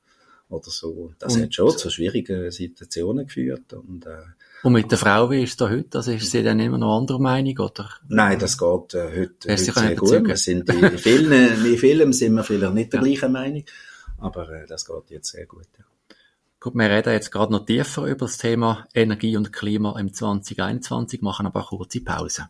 oder 0.48 0.70
so. 0.70 1.12
Das 1.18 1.36
und, 1.36 1.42
hat 1.42 1.54
schon 1.54 1.76
zu 1.76 1.90
schwierigen 1.90 2.50
Situationen 2.50 3.26
geführt 3.26 3.72
und, 3.72 4.06
äh, 4.06 4.22
und 4.64 4.72
mit 4.72 4.90
der 4.90 4.96
Frau, 4.96 5.30
wie 5.30 5.42
ist 5.42 5.50
es 5.50 5.56
da 5.58 5.68
heute? 5.68 5.98
Also 5.98 6.12
ist 6.12 6.30
sie 6.30 6.42
dann 6.42 6.58
immer 6.58 6.78
noch 6.78 6.98
anderer 6.98 7.18
Meinung, 7.18 7.58
oder? 7.58 7.90
Nein, 8.08 8.38
das 8.38 8.56
geht 8.56 8.94
äh, 8.94 9.10
heute, 9.14 9.50
heute 9.50 9.58
sehr 9.58 9.94
gut. 9.94 10.26
Wir 10.26 10.36
sind 10.38 10.70
in 10.70 10.98
vielen, 10.98 11.32
in 11.32 11.76
vielen 11.76 12.12
sind 12.14 12.34
wir 12.34 12.44
vielleicht 12.44 12.72
nicht 12.72 12.92
der 12.94 13.00
ja. 13.00 13.06
gleichen 13.06 13.32
Meinung, 13.32 13.64
aber 14.18 14.48
äh, 14.48 14.66
das 14.66 14.86
geht 14.86 15.10
jetzt 15.10 15.32
sehr 15.32 15.44
gut. 15.44 15.68
Ja. 15.78 15.84
Gut, 16.60 16.74
wir 16.76 16.88
reden 16.88 17.12
jetzt 17.12 17.30
gerade 17.30 17.52
noch 17.52 17.66
tiefer 17.66 18.06
über 18.06 18.24
das 18.24 18.38
Thema 18.38 18.88
Energie 18.94 19.36
und 19.36 19.52
Klima 19.52 19.98
im 19.98 20.14
2021, 20.14 21.20
machen 21.20 21.44
aber 21.44 21.60
eine 21.60 21.66
kurze 21.68 22.00
Pause. 22.00 22.48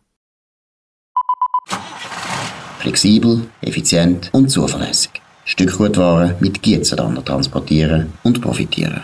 Flexibel, 2.79 3.49
effizient 3.59 4.29
und 4.31 4.47
zuverlässig. 4.47 5.21
Stückgutware 5.43 6.37
mit 6.39 6.61
Gietzendander 6.61 7.25
transportieren 7.25 8.13
und 8.23 8.39
profitieren. 8.41 9.01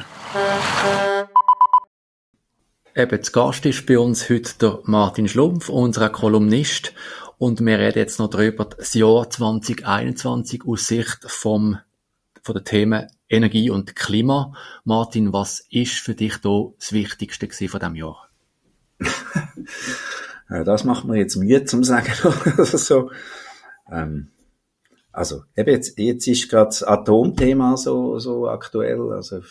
Eben, 2.93 3.24
zu 3.24 3.31
Gast 3.31 3.65
ist 3.65 3.86
bei 3.86 3.98
uns 3.98 4.29
heute 4.29 4.51
der 4.60 4.79
Martin 4.83 5.29
Schlumpf, 5.29 5.69
unser 5.69 6.10
Kolumnist. 6.10 6.93
Und 7.38 7.65
wir 7.65 7.79
reden 7.79 8.00
jetzt 8.00 8.19
noch 8.19 8.29
darüber, 8.29 8.65
das 8.65 8.93
Jahr 8.93 9.29
2021 9.29 10.63
aus 10.67 10.88
Sicht 10.88 11.19
vom, 11.25 11.79
von 12.43 12.55
den 12.55 12.65
Themen 12.65 13.07
Energie 13.29 13.69
und 13.69 13.95
Klima. 13.95 14.53
Martin, 14.83 15.31
was 15.31 15.65
ist 15.69 16.00
für 16.00 16.15
dich 16.15 16.36
da 16.38 16.65
das 16.77 16.91
Wichtigste 16.91 17.48
von 17.69 17.79
diesem 17.79 17.95
Jahr? 17.95 18.27
das 20.50 20.83
macht 20.83 21.05
mir 21.05 21.17
jetzt 21.17 21.38
Mühe 21.38 21.63
zum 21.63 21.86
sagen. 21.86 22.12
so. 22.65 23.10
Ähm, 23.89 24.31
also, 25.13 25.44
eben 25.58 25.72
jetzt, 25.72 26.00
jetzt 26.00 26.27
ist 26.27 26.50
gerade 26.50 26.68
das 26.68 26.84
Atomthema 26.84 27.75
so, 27.75 28.18
so 28.20 28.48
aktuell. 28.48 29.12
Also, 29.12 29.41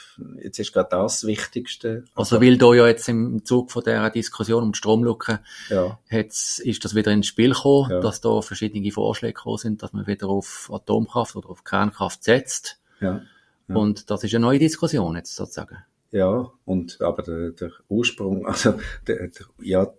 jetzt 0.42 0.58
ist 0.58 0.72
gerade 0.72 0.88
das 0.90 1.26
Wichtigste. 1.26 2.04
Also, 2.14 2.40
weil 2.40 2.56
da 2.56 2.72
ja 2.72 2.86
jetzt 2.86 3.08
im 3.10 3.44
Zug 3.44 3.70
von 3.70 3.84
der 3.84 4.08
Diskussion 4.08 4.62
um 4.62 4.72
die 4.72 4.78
Stromlücke, 4.78 5.40
ja. 5.68 5.98
ist 6.08 6.84
das 6.84 6.94
wieder 6.94 7.12
ins 7.12 7.26
Spiel 7.26 7.52
gekommen, 7.52 7.90
ja. 7.90 8.00
dass 8.00 8.22
da 8.22 8.40
verschiedene 8.40 8.90
Vorschläge 8.90 9.34
gekommen 9.34 9.58
sind, 9.58 9.82
dass 9.82 9.92
man 9.92 10.06
wieder 10.06 10.28
auf 10.28 10.70
Atomkraft 10.72 11.36
oder 11.36 11.50
auf 11.50 11.62
Kernkraft 11.62 12.24
setzt. 12.24 12.80
Ja. 13.00 13.20
ja. 13.68 13.74
Und 13.74 14.10
das 14.10 14.24
ist 14.24 14.34
eine 14.34 14.46
neue 14.46 14.58
Diskussion 14.58 15.14
jetzt 15.16 15.36
sozusagen. 15.36 15.76
Ja, 16.10 16.50
und, 16.64 17.00
aber 17.02 17.22
der, 17.22 17.50
der 17.50 17.70
Ursprung, 17.88 18.46
also, 18.46 18.74
der, 19.06 19.28
der, 19.28 19.46
ja, 19.60 19.92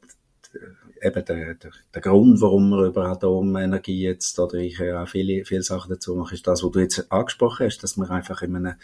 eben 1.02 1.26
der, 1.26 1.56
der, 1.56 1.72
der 1.94 2.02
Grund, 2.02 2.42
warum 2.42 2.70
wir 2.70 2.86
über 2.86 3.08
Atomenergie 3.08 4.02
jetzt, 4.02 4.38
oder 4.40 4.56
ich 4.56 4.78
ja 4.80 5.04
auch 5.04 5.08
viele, 5.10 5.46
viele 5.46 5.64
Sachen 5.64 5.90
dazu 5.90 6.16
mache, 6.16 6.36
ist 6.36 6.48
das, 6.48 6.64
was 6.64 6.72
du 6.72 6.80
jetzt 6.80 7.12
angesprochen 7.12 7.66
hast, 7.66 7.80
dass 7.80 7.98
wir 7.98 8.10
einfach 8.10 8.42
in 8.42 8.56
einem, 8.56 8.76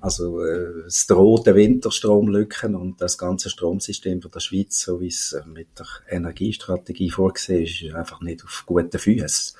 also 0.00 0.44
äh, 0.44 0.86
es 0.86 1.06
droht 1.06 1.46
Winterstromlücken 1.46 2.74
und 2.74 3.00
das 3.00 3.18
ganze 3.18 3.50
Stromsystem 3.50 4.22
von 4.22 4.30
der 4.30 4.40
Schweiz, 4.40 4.80
so 4.80 5.00
wie 5.00 5.08
es 5.08 5.32
äh, 5.32 5.46
mit 5.46 5.68
der 5.78 5.86
Energiestrategie 6.08 7.10
vorgesehen 7.10 7.64
ist, 7.64 7.82
ist 7.82 7.94
einfach 7.94 8.20
nicht 8.20 8.44
auf 8.44 8.64
guten 8.66 8.98
Füßen. 8.98 9.56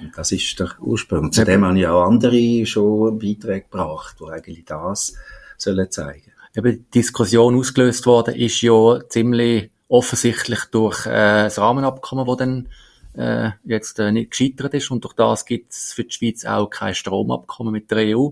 Und 0.00 0.12
das 0.16 0.32
ist 0.32 0.58
der 0.58 0.70
Ursprung. 0.80 1.30
Zudem 1.30 1.64
haben 1.64 1.76
ja 1.76 1.92
auch 1.92 2.06
andere 2.06 2.66
schon 2.66 3.18
Beiträge 3.18 3.66
gebracht, 3.70 4.16
die 4.20 4.30
eigentlich 4.30 4.64
das 4.64 5.14
sollen 5.56 5.90
zeigen. 5.90 6.32
Eben 6.56 6.72
die 6.72 6.90
Diskussion 7.00 7.56
ausgelöst 7.56 8.06
worden 8.06 8.34
ist 8.34 8.60
ja 8.60 9.00
ziemlich 9.08 9.70
offensichtlich 9.88 10.64
durch 10.70 11.06
äh, 11.06 11.44
das 11.44 11.58
Rahmenabkommen, 11.58 12.26
das 12.26 12.36
dann 12.36 12.68
äh, 13.14 13.50
jetzt 13.64 13.98
äh, 13.98 14.12
nicht 14.12 14.32
gescheitert 14.32 14.74
ist 14.74 14.90
und 14.90 15.04
durch 15.04 15.14
das 15.14 15.44
gibt 15.44 15.72
es 15.72 15.92
für 15.92 16.04
die 16.04 16.12
Schweiz 16.12 16.44
auch 16.44 16.68
kein 16.68 16.94
Stromabkommen 16.94 17.72
mit 17.72 17.90
der 17.90 18.16
EU 18.16 18.30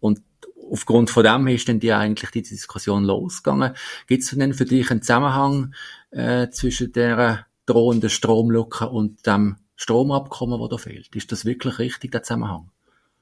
und 0.00 0.22
aufgrund 0.70 1.10
von 1.10 1.24
dem 1.24 1.46
ist 1.48 1.68
dann 1.68 1.80
die 1.80 1.92
eigentlich 1.92 2.30
die 2.30 2.42
Diskussion 2.42 3.04
losgegangen. 3.04 3.74
Gibt 4.06 4.22
es 4.22 4.30
denn 4.30 4.54
für 4.54 4.64
dich 4.64 4.90
einen 4.90 5.02
Zusammenhang 5.02 5.74
äh, 6.10 6.48
zwischen 6.50 6.92
der 6.92 7.46
drohenden 7.66 8.10
Stromlücke 8.10 8.88
und 8.88 9.26
dem 9.26 9.56
Stromabkommen, 9.76 10.58
das 10.60 10.68
da 10.70 10.78
fehlt? 10.78 11.14
Ist 11.14 11.32
das 11.32 11.44
wirklich 11.44 11.78
richtig, 11.78 12.12
der 12.12 12.22
Zusammenhang? 12.22 12.70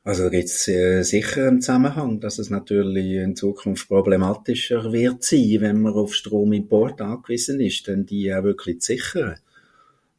Also 0.04 0.30
gibt 0.30 0.48
es 0.48 0.66
äh, 0.66 1.02
sicher 1.04 1.46
einen 1.46 1.60
Zusammenhang, 1.60 2.18
dass 2.18 2.40
es 2.40 2.50
natürlich 2.50 3.12
in 3.12 3.36
Zukunft 3.36 3.86
problematischer 3.86 4.92
wird 4.92 5.22
sein, 5.22 5.58
wenn 5.60 5.80
man 5.80 5.92
auf 5.92 6.14
Stromimport 6.14 7.00
angewiesen 7.00 7.60
ist, 7.60 7.86
denn 7.86 8.04
die 8.04 8.34
auch 8.34 8.42
wirklich 8.42 8.80
zu 8.80 8.94
sichern. 8.94 9.36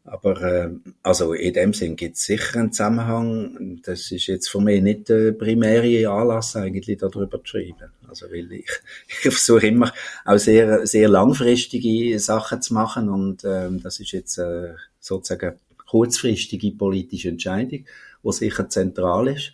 Aber 0.06 0.42
äh, 0.42 0.70
also 1.02 1.34
in 1.34 1.54
dem 1.54 1.74
Sinn 1.74 1.98
gibt 1.98 2.16
es 2.16 2.24
sicher 2.24 2.60
einen 2.60 2.72
Zusammenhang. 2.72 3.82
Das 3.84 4.10
ist 4.12 4.28
jetzt 4.28 4.50
für 4.50 4.62
mich 4.62 4.82
nicht 4.82 5.10
der 5.10 5.34
primäre 5.34 6.10
Anlass, 6.10 6.56
eigentlich 6.56 6.98
darüber 6.98 7.40
zu 7.44 7.48
schreiben. 7.48 7.92
Also 8.08 8.28
weil 8.32 8.52
ich, 8.54 8.70
ich 9.08 9.34
versuche 9.34 9.68
immer 9.68 9.92
auch 10.24 10.38
sehr, 10.38 10.88
sehr 10.88 11.10
langfristige 11.10 12.18
Sachen 12.20 12.62
zu 12.62 12.74
machen 12.74 13.10
und 13.10 13.44
ähm, 13.46 13.82
das 13.84 14.00
ist 14.00 14.14
jetzt 14.14 14.38
äh, 14.38 14.76
sozusagen 15.02 15.60
kurzfristige 15.88 16.72
politische 16.72 17.30
Entscheidung, 17.30 17.86
die 18.24 18.32
sicher 18.32 18.70
zentral 18.70 19.28
ist. 19.28 19.54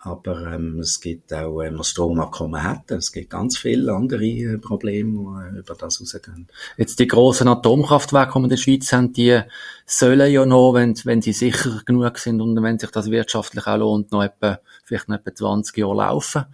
Aber 0.00 0.52
ähm, 0.52 0.78
es 0.78 1.00
gibt 1.00 1.32
auch, 1.32 1.58
wenn 1.58 1.74
man 1.74 1.84
Stromabkommen 1.84 2.62
hat, 2.62 2.90
es 2.90 3.12
gibt 3.12 3.30
ganz 3.30 3.58
viele 3.58 3.92
andere 3.92 4.24
äh, 4.24 4.58
Probleme, 4.58 5.10
die 5.52 5.56
äh, 5.56 5.58
über 5.60 5.74
das 5.74 6.00
rausgehen. 6.00 6.48
Jetzt 6.76 7.00
die 7.00 7.08
grossen 7.08 7.48
Atomkraftwerke, 7.48 8.32
die 8.32 8.38
wir 8.38 8.44
in 8.44 8.50
der 8.50 8.56
Schweiz 8.56 8.92
haben, 8.92 9.12
die 9.12 9.40
sollen 9.86 10.30
ja 10.30 10.46
noch, 10.46 10.74
wenn, 10.74 10.94
wenn 11.04 11.20
sie 11.20 11.32
sicher 11.32 11.82
genug 11.84 12.18
sind 12.18 12.40
und 12.40 12.62
wenn 12.62 12.78
sich 12.78 12.90
das 12.90 13.10
wirtschaftlich 13.10 13.66
auch 13.66 13.76
lohnt, 13.76 14.12
noch 14.12 14.22
etwa, 14.22 14.60
vielleicht 14.84 15.08
noch 15.08 15.16
etwa 15.16 15.34
20 15.34 15.76
Jahre 15.76 15.96
laufen. 15.96 16.44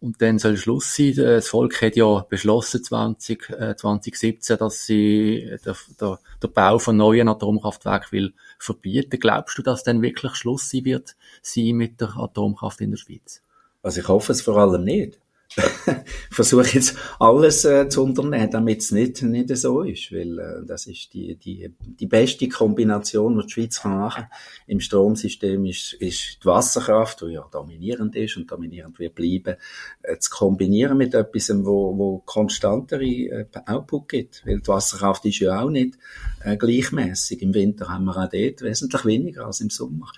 Und 0.00 0.20
dann 0.20 0.40
soll 0.40 0.56
Schluss 0.56 0.96
sein. 0.96 1.14
Das 1.14 1.48
Volk 1.48 1.80
hat 1.80 1.94
ja 1.94 2.26
beschlossen 2.28 2.82
20, 2.82 3.50
äh, 3.50 3.76
2017, 3.76 4.58
dass 4.58 4.84
sie 4.84 5.48
der, 5.64 5.76
der, 6.00 6.18
der 6.42 6.48
Bau 6.48 6.78
von 6.78 6.96
neuen 6.96 7.28
Atomkraftwerken 7.28 8.10
will 8.10 8.34
verbieten. 8.62 9.18
Glaubst 9.18 9.58
du, 9.58 9.62
dass 9.62 9.82
dann 9.82 10.02
wirklich 10.02 10.34
Schluss 10.34 10.70
sein 10.70 10.84
wird 10.84 11.16
sein 11.42 11.76
mit 11.76 12.00
der 12.00 12.16
Atomkraft 12.16 12.80
in 12.80 12.92
der 12.92 12.98
Schweiz? 12.98 13.42
Also 13.82 14.00
ich 14.00 14.08
hoffe 14.08 14.32
es 14.32 14.42
vor 14.42 14.56
allem 14.56 14.84
nicht. 14.84 15.18
versuche 16.30 16.74
jetzt 16.74 16.96
alles 17.18 17.64
äh, 17.64 17.88
zu 17.88 18.02
unternehmen, 18.02 18.50
damit 18.50 18.80
es 18.80 18.90
nicht, 18.90 19.22
nicht 19.22 19.54
so 19.56 19.82
ist, 19.82 20.12
weil 20.12 20.38
äh, 20.38 20.66
das 20.66 20.86
ist 20.86 21.12
die, 21.12 21.36
die, 21.36 21.74
die 21.78 22.06
beste 22.06 22.48
Kombination, 22.48 23.38
die 23.38 23.46
die 23.46 23.52
Schweiz 23.52 23.80
kann 23.80 23.98
machen 23.98 24.26
im 24.66 24.80
Stromsystem, 24.80 25.64
ist, 25.66 25.94
ist 25.94 26.38
die 26.42 26.46
Wasserkraft, 26.46 27.20
die 27.22 27.32
ja 27.32 27.46
dominierend 27.50 28.16
ist 28.16 28.36
und 28.36 28.50
dominierend 28.50 28.98
wird 28.98 29.14
bleiben, 29.14 29.56
äh, 30.02 30.18
zu 30.18 30.30
kombinieren 30.30 30.96
mit 30.96 31.14
etwas, 31.14 31.50
wo, 31.64 31.96
wo 31.96 32.18
konstantere 32.18 33.04
äh, 33.04 33.46
Output 33.66 34.08
gibt, 34.08 34.46
weil 34.46 34.60
die 34.60 34.68
Wasserkraft 34.68 35.24
ist 35.26 35.40
ja 35.40 35.60
auch 35.60 35.70
nicht 35.70 35.98
äh, 36.44 36.56
gleichmäßig. 36.56 37.42
Im 37.42 37.54
Winter 37.54 37.88
haben 37.88 38.04
wir 38.04 38.16
auch 38.16 38.30
dort 38.30 38.62
wesentlich 38.62 39.04
weniger 39.04 39.46
als 39.46 39.60
im 39.60 39.70
Sommer. 39.70 40.10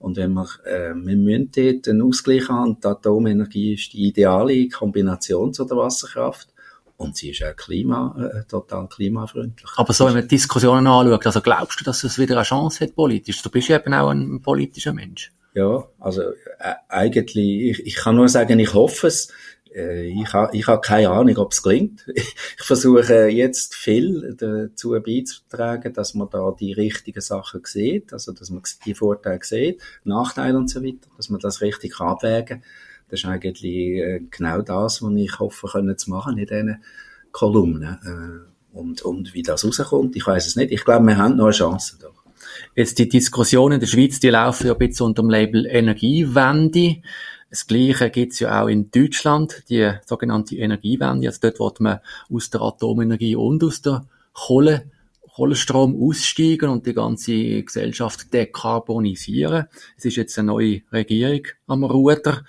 Und 0.00 0.16
wenn 0.16 0.32
wir, 0.32 0.48
äh, 0.64 0.94
wir 0.94 1.16
müssen 1.16 1.50
dort 1.54 1.86
einen 1.86 2.02
Ausgleich 2.02 2.48
haben, 2.48 2.80
die 2.80 2.86
Atomenergie 2.86 3.74
ist 3.74 3.92
die 3.92 4.08
ideale 4.08 4.66
Kombination 4.68 5.52
zu 5.52 5.64
der 5.66 5.76
Wasserkraft. 5.76 6.48
Und 6.96 7.16
sie 7.16 7.30
ist 7.30 7.42
auch 7.44 7.54
klima, 7.54 8.16
äh, 8.18 8.44
total 8.48 8.88
klimafreundlich. 8.88 9.70
Aber 9.76 9.92
so, 9.92 10.06
wenn 10.06 10.14
man 10.14 10.28
Diskussionen 10.28 10.86
anschaut, 10.86 11.26
also 11.26 11.40
glaubst 11.42 11.80
du, 11.80 11.84
dass 11.84 12.02
es 12.02 12.18
wieder 12.18 12.34
eine 12.36 12.44
Chance 12.44 12.84
hat 12.84 12.94
politisch? 12.94 13.42
Du 13.42 13.50
bist 13.50 13.68
ja 13.68 13.78
eben 13.78 13.94
auch 13.94 14.10
ein 14.10 14.40
politischer 14.42 14.92
Mensch. 14.92 15.30
Ja, 15.54 15.84
also 15.98 16.22
äh, 16.22 16.74
eigentlich, 16.88 17.36
ich, 17.36 17.86
ich 17.86 17.96
kann 17.96 18.16
nur 18.16 18.28
sagen, 18.28 18.58
ich 18.58 18.72
hoffe 18.72 19.06
es. 19.06 19.32
Äh, 19.74 20.08
ich 20.08 20.32
habe 20.32 20.56
ich 20.56 20.66
ha 20.66 20.76
keine 20.78 21.10
Ahnung, 21.10 21.36
ob 21.38 21.52
es 21.52 21.62
gelingt. 21.62 22.06
Ich 22.14 22.66
versuche 22.66 23.28
jetzt 23.28 23.74
viel 23.74 24.36
dazu 24.38 24.90
beizutragen, 24.90 25.92
dass 25.92 26.14
man 26.14 26.28
da 26.30 26.54
die 26.58 26.72
richtigen 26.72 27.20
Sachen 27.20 27.62
sieht, 27.64 28.12
also 28.12 28.32
dass 28.32 28.50
man 28.50 28.62
die 28.84 28.94
Vorteile 28.94 29.40
sieht, 29.42 29.80
Nachteile 30.04 30.56
und 30.56 30.70
so 30.70 30.82
weiter, 30.84 31.08
dass 31.16 31.30
man 31.30 31.40
das 31.40 31.60
richtig 31.60 32.00
abwägen 32.00 32.62
Das 33.08 33.20
ist 33.20 33.26
eigentlich 33.26 33.64
äh, 33.64 34.20
genau 34.30 34.62
das, 34.62 35.02
was 35.02 35.12
ich 35.16 35.38
hoffe 35.38 35.66
können 35.68 35.98
zu 35.98 36.10
machen 36.10 36.38
in 36.38 36.46
diesen 36.46 36.84
Kolumnen. 37.32 37.98
Äh, 38.04 38.76
und, 38.76 39.02
und 39.02 39.34
wie 39.34 39.42
das 39.42 39.64
rauskommt, 39.64 40.14
ich 40.14 40.26
weiß 40.26 40.46
es 40.46 40.56
nicht. 40.56 40.70
Ich 40.70 40.84
glaube, 40.84 41.06
wir 41.06 41.18
haben 41.18 41.36
noch 41.36 41.46
eine 41.46 41.54
Chance 41.54 41.96
da. 42.00 42.08
Jetzt 42.76 42.98
die 42.98 43.08
Diskussionen 43.08 43.74
in 43.74 43.80
der 43.80 43.86
Schweiz, 43.86 44.20
die 44.20 44.30
laufen 44.30 44.66
ja 44.66 44.72
ein 44.74 44.78
bisschen 44.78 45.06
unter 45.06 45.22
dem 45.22 45.30
Label 45.30 45.66
Energiewende. 45.66 47.02
Das 47.50 47.66
Gleiche 47.66 48.10
gibt's 48.10 48.38
ja 48.38 48.62
auch 48.62 48.68
in 48.68 48.90
Deutschland, 48.90 49.64
die 49.68 49.92
sogenannte 50.06 50.56
Energiewende. 50.56 51.26
Also 51.26 51.40
dort 51.42 51.58
wird 51.58 51.80
man 51.80 51.98
aus 52.32 52.50
der 52.50 52.62
Atomenergie 52.62 53.36
und 53.36 53.62
aus 53.64 53.82
der 53.82 54.06
Kohle, 54.32 54.90
Kohlenstrom 55.34 56.00
aussteigen 56.00 56.70
und 56.70 56.86
die 56.86 56.94
ganze 56.94 57.62
Gesellschaft 57.62 58.32
dekarbonisieren. 58.32 59.66
Es 59.96 60.04
ist 60.04 60.16
jetzt 60.16 60.38
eine 60.38 60.46
neue 60.46 60.82
Regierung 60.92 61.42
am 61.66 61.84
Ruder 61.84 62.44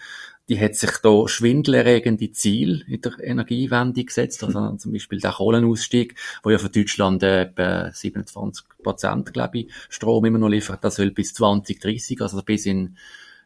die 0.51 0.59
hat 0.59 0.75
sich 0.75 0.91
da 1.01 1.29
schwindelerregende 1.29 2.29
Ziel 2.33 2.83
in 2.85 2.99
der 2.99 3.13
Energiewende 3.23 4.03
gesetzt, 4.03 4.43
also 4.43 4.75
zum 4.77 4.91
Beispiel 4.91 5.21
der 5.21 5.31
Kohlenausstieg, 5.31 6.15
wo 6.43 6.49
ja 6.49 6.57
für 6.57 6.69
Deutschland 6.69 7.23
etwa 7.23 7.89
27 7.89 8.65
Prozent, 8.83 9.31
glaube 9.31 9.59
ich, 9.59 9.71
Strom 9.87 10.25
immer 10.25 10.39
noch 10.39 10.49
liefert, 10.49 10.83
das 10.83 10.95
soll 10.95 11.11
bis 11.11 11.33
2030, 11.35 12.19
also 12.21 12.41
bis 12.43 12.65
in 12.65 12.97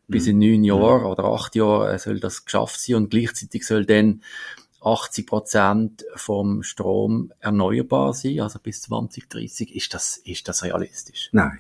bis 0.08 0.28
in 0.28 0.40
neun 0.40 0.64
Jahren 0.64 1.06
oder 1.06 1.26
acht 1.26 1.56
Jahren 1.56 1.98
soll 2.00 2.20
das 2.20 2.46
geschafft 2.46 2.80
sein 2.80 2.96
und 2.96 3.10
gleichzeitig 3.10 3.66
soll 3.66 3.86
dann 3.86 4.22
80 4.82 5.26
Prozent 5.26 6.06
vom 6.16 6.62
Strom 6.62 7.32
erneuerbar 7.40 8.14
sein, 8.14 8.42
also 8.42 8.60
bis 8.60 8.84
2030. 8.84 9.76
Ist 9.76 9.94
das, 9.94 10.18
ist 10.18 10.48
das 10.48 10.64
realistisch? 10.64 11.30
Nein. 11.32 11.60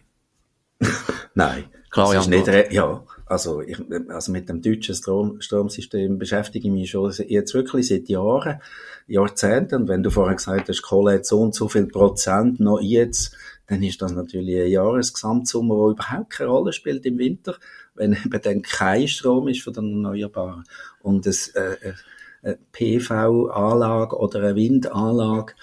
Nein. 1.34 1.66
Klar, 1.90 2.14
das 2.14 2.26
ist 2.26 2.30
nicht, 2.30 2.74
ja. 2.74 3.04
Also, 3.26 3.62
ich, 3.62 3.82
also 4.10 4.32
mit 4.32 4.50
dem 4.50 4.62
deutschen 4.62 4.94
Strom, 4.94 5.42
Stromsystem 5.42 6.20
beschäftige 6.20 6.68
ich 6.68 6.74
mich 6.74 6.92
schon 6.92 7.12
jetzt 7.28 7.54
wirklich 7.54 7.88
seit 7.88 8.10
Jahren, 8.10 8.62
Jahrzehnten. 9.08 9.76
Und 9.76 9.88
wenn 9.88 10.04
du 10.04 10.12
vorher 10.12 10.36
gesagt 10.36 10.70
hast, 10.70 10.82
Kohle 10.84 11.14
hat 11.14 11.26
so 11.26 11.42
und 11.42 11.56
so 11.56 11.68
viel 11.68 11.88
Prozent 11.88 12.60
noch 12.60 12.80
jetzt, 12.80 13.36
dann 13.68 13.82
ist 13.82 14.02
das 14.02 14.12
natürlich 14.12 14.56
eine 14.56 14.68
Jahresgesamtsumme, 14.68 15.74
die 15.74 15.92
überhaupt 15.94 16.30
keine 16.30 16.50
Rolle 16.50 16.74
spielt 16.74 17.06
im 17.06 17.18
Winter, 17.18 17.56
wenn 17.96 18.14
eben 18.26 18.42
dann 18.42 18.62
kein 18.62 19.08
Strom 19.08 19.48
ist 19.48 19.64
von 19.64 19.74
den 19.74 20.04
Erneuerbaren. 20.04 20.64
Und 21.02 21.26
es, 21.26 21.50
äh, 21.50 21.94
eine 22.42 22.58
PV-Anlage 22.72 24.18
oder 24.18 24.40
eine 24.40 24.56
Windanlage, 24.56 25.54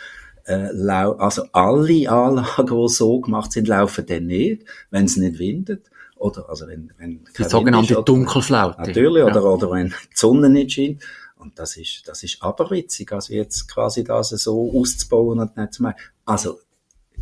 äh, 0.44 0.68
also 0.88 1.44
alle 1.52 2.10
Anlagen, 2.10 2.66
die 2.66 2.88
so 2.88 3.20
gemacht 3.20 3.52
sind, 3.52 3.68
laufen 3.68 4.04
dann 4.06 4.26
nicht, 4.26 4.64
wenn 4.90 5.04
es 5.04 5.16
nicht 5.16 5.38
windet. 5.38 5.90
Oder, 6.16 6.48
also 6.48 6.66
wenn, 6.68 6.92
wenn 6.98 7.24
die 7.36 7.44
sogenannte 7.44 7.94
ist, 7.94 8.08
Dunkelflaute. 8.08 8.80
Natürlich, 8.80 9.24
oder, 9.24 9.40
ja. 9.40 9.48
oder 9.48 9.70
wenn 9.72 9.88
die 9.88 9.94
Sonne 10.14 10.50
nicht 10.50 10.72
scheint. 10.72 11.02
Und 11.36 11.58
das 11.58 11.76
ist, 11.76 12.06
das 12.06 12.22
ist 12.22 12.40
aberwitzig, 12.40 13.10
also 13.12 13.34
jetzt 13.34 13.68
quasi 13.68 14.04
das 14.04 14.28
so 14.28 14.72
auszubauen 14.72 15.40
und 15.40 15.56
nicht 15.56 15.72
zu 15.72 15.82
machen. 15.82 15.96
Also, 16.24 16.60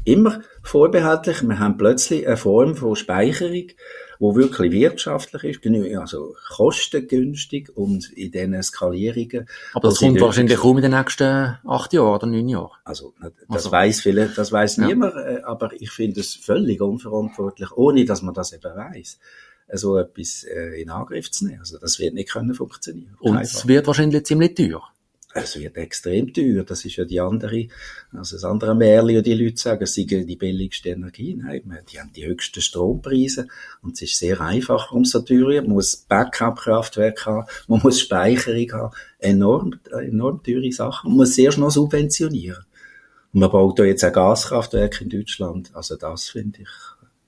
immer 0.04 0.40
vorbehaltlich, 0.62 1.42
wir 1.42 1.58
haben 1.58 1.76
plötzlich 1.76 2.26
eine 2.26 2.36
Form 2.36 2.76
von 2.76 2.96
Speicherung, 2.96 3.68
wo 4.18 4.36
wirklich 4.36 4.72
wirtschaftlich 4.72 5.64
ist, 5.64 5.96
also 5.96 6.34
kostengünstig 6.50 7.70
und 7.74 8.12
in 8.12 8.30
diesen 8.30 8.62
Skalierungen. 8.62 9.48
Aber 9.72 9.88
das 9.88 9.98
kommt 9.98 10.20
wahrscheinlich 10.20 10.58
kaum 10.58 10.76
in 10.76 10.82
den 10.82 10.92
nächsten 10.92 11.56
acht 11.66 11.92
Jahren 11.92 12.14
oder 12.14 12.26
neun 12.26 12.48
Jahren. 12.48 12.76
Also, 12.84 13.14
das 13.20 13.32
also. 13.48 13.72
weiß 13.72 14.00
vielleicht, 14.00 14.36
das 14.36 14.52
weiß 14.52 14.76
ja. 14.76 14.86
niemand, 14.86 15.14
äh, 15.16 15.40
aber 15.42 15.70
ich 15.72 15.90
finde 15.90 16.20
es 16.20 16.34
völlig 16.34 16.80
unverantwortlich, 16.82 17.72
ohne 17.72 18.04
dass 18.04 18.20
man 18.20 18.34
das 18.34 18.52
eben 18.52 18.74
weiß 18.76 19.18
so 19.72 19.96
etwas 19.98 20.44
äh, 20.44 20.82
in 20.82 20.90
Angriff 20.90 21.30
zu 21.30 21.46
nehmen. 21.46 21.60
Also 21.60 21.78
das 21.78 21.98
wird 21.98 22.14
nicht 22.14 22.30
können 22.30 22.54
funktionieren. 22.54 23.16
Und 23.20 23.38
es 23.38 23.68
wird 23.68 23.86
wahrscheinlich 23.86 24.24
ziemlich 24.24 24.54
teuer 24.54 24.82
es 25.32 25.58
wird 25.58 25.76
extrem 25.76 26.32
teuer. 26.32 26.64
Das 26.64 26.84
ist 26.84 26.96
ja 26.96 27.04
die 27.04 27.20
andere, 27.20 27.68
also 28.12 28.36
das 28.36 28.44
andere 28.44 28.74
Märchen, 28.74 29.18
und 29.18 29.26
die 29.26 29.34
Leute 29.34 29.56
sagen, 29.56 29.82
es 29.82 29.94
sei 29.94 30.04
die 30.04 30.36
billigste 30.36 30.90
Energie. 30.90 31.34
Nein, 31.34 31.62
die 31.90 32.00
haben 32.00 32.12
die 32.12 32.26
höchsten 32.26 32.60
Strompreise 32.60 33.46
und 33.82 33.94
es 33.94 34.02
ist 34.02 34.18
sehr 34.18 34.40
einfach, 34.40 34.92
es 34.92 35.10
so 35.10 35.20
teuer 35.20 35.50
ist. 35.50 35.62
Man 35.62 35.74
muss 35.74 35.96
Backup-Kraftwerk 35.96 37.26
haben, 37.26 37.46
man 37.68 37.80
muss 37.82 38.00
Speicherung 38.00 38.72
haben, 38.72 38.94
enorm, 39.18 39.78
enorm 39.92 40.42
teure 40.42 40.72
Sachen. 40.72 41.10
Man 41.10 41.18
muss 41.18 41.38
erst 41.38 41.58
noch 41.58 41.70
subventionieren. 41.70 42.64
Und 43.32 43.40
man 43.40 43.50
baut 43.50 43.78
da 43.78 43.84
jetzt 43.84 44.02
ein 44.02 44.12
Gaskraftwerk 44.12 45.00
in 45.00 45.10
Deutschland. 45.10 45.70
Also 45.74 45.96
das 45.96 46.30
finde 46.30 46.62
ich 46.62 46.68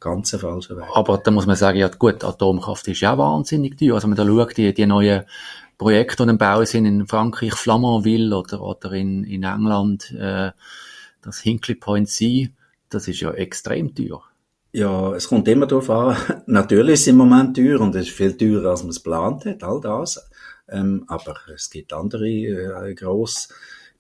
ganz 0.01 0.31
falscher 0.31 0.77
Weg. 0.77 0.85
Aber 0.95 1.19
da 1.19 1.31
muss 1.31 1.47
man 1.47 1.55
sagen, 1.55 1.79
ja 1.79 1.89
gut, 1.89 2.25
Atomkraft 2.25 2.89
ist 2.89 3.01
ja 3.01 3.17
wahnsinnig 3.17 3.79
teuer. 3.79 3.95
Also 3.95 4.09
wenn 4.09 4.17
man 4.17 4.27
da 4.27 4.27
schaut, 4.27 4.57
die, 4.57 4.75
die 4.75 4.87
neuen 4.87 5.23
Projekte, 5.83 6.25
die 6.25 6.31
im 6.31 6.39
Bau 6.39 6.65
sind 6.65 6.87
in 6.87 7.09
Frankreich, 7.09 7.55
Flamanville 7.55 8.37
oder, 8.37 8.63
oder 8.63 8.93
in, 8.93 9.25
in 9.25 9.43
England, 9.43 10.13
äh, 10.13 10.53
das 11.23 11.41
Hinkley 11.41 11.75
Point 11.75 12.09
C, 12.09 12.51
das 12.89 13.09
ist 13.09 13.21
ja 13.21 13.33
extrem 13.33 13.93
teuer. 13.93 14.23
Ja, 14.73 15.13
es 15.13 15.27
kommt 15.27 15.49
immer 15.49 15.67
darauf 15.67 15.91
an. 15.91 16.17
Natürlich 16.47 16.95
ist 16.95 17.01
es 17.01 17.07
im 17.09 17.17
Moment 17.17 17.57
teuer 17.57 17.81
und 17.81 17.97
es 17.97 18.07
ist 18.07 18.17
viel 18.17 18.37
teurer, 18.37 18.71
als 18.71 18.83
man 18.83 18.91
es 18.91 19.03
geplant 19.03 19.45
hat, 19.45 19.65
all 19.65 19.81
das. 19.81 20.31
Ähm, 20.69 21.05
aber 21.09 21.37
es 21.53 21.69
gibt 21.69 21.93
andere 21.93 22.29
äh, 22.29 22.95
gross, 22.95 23.49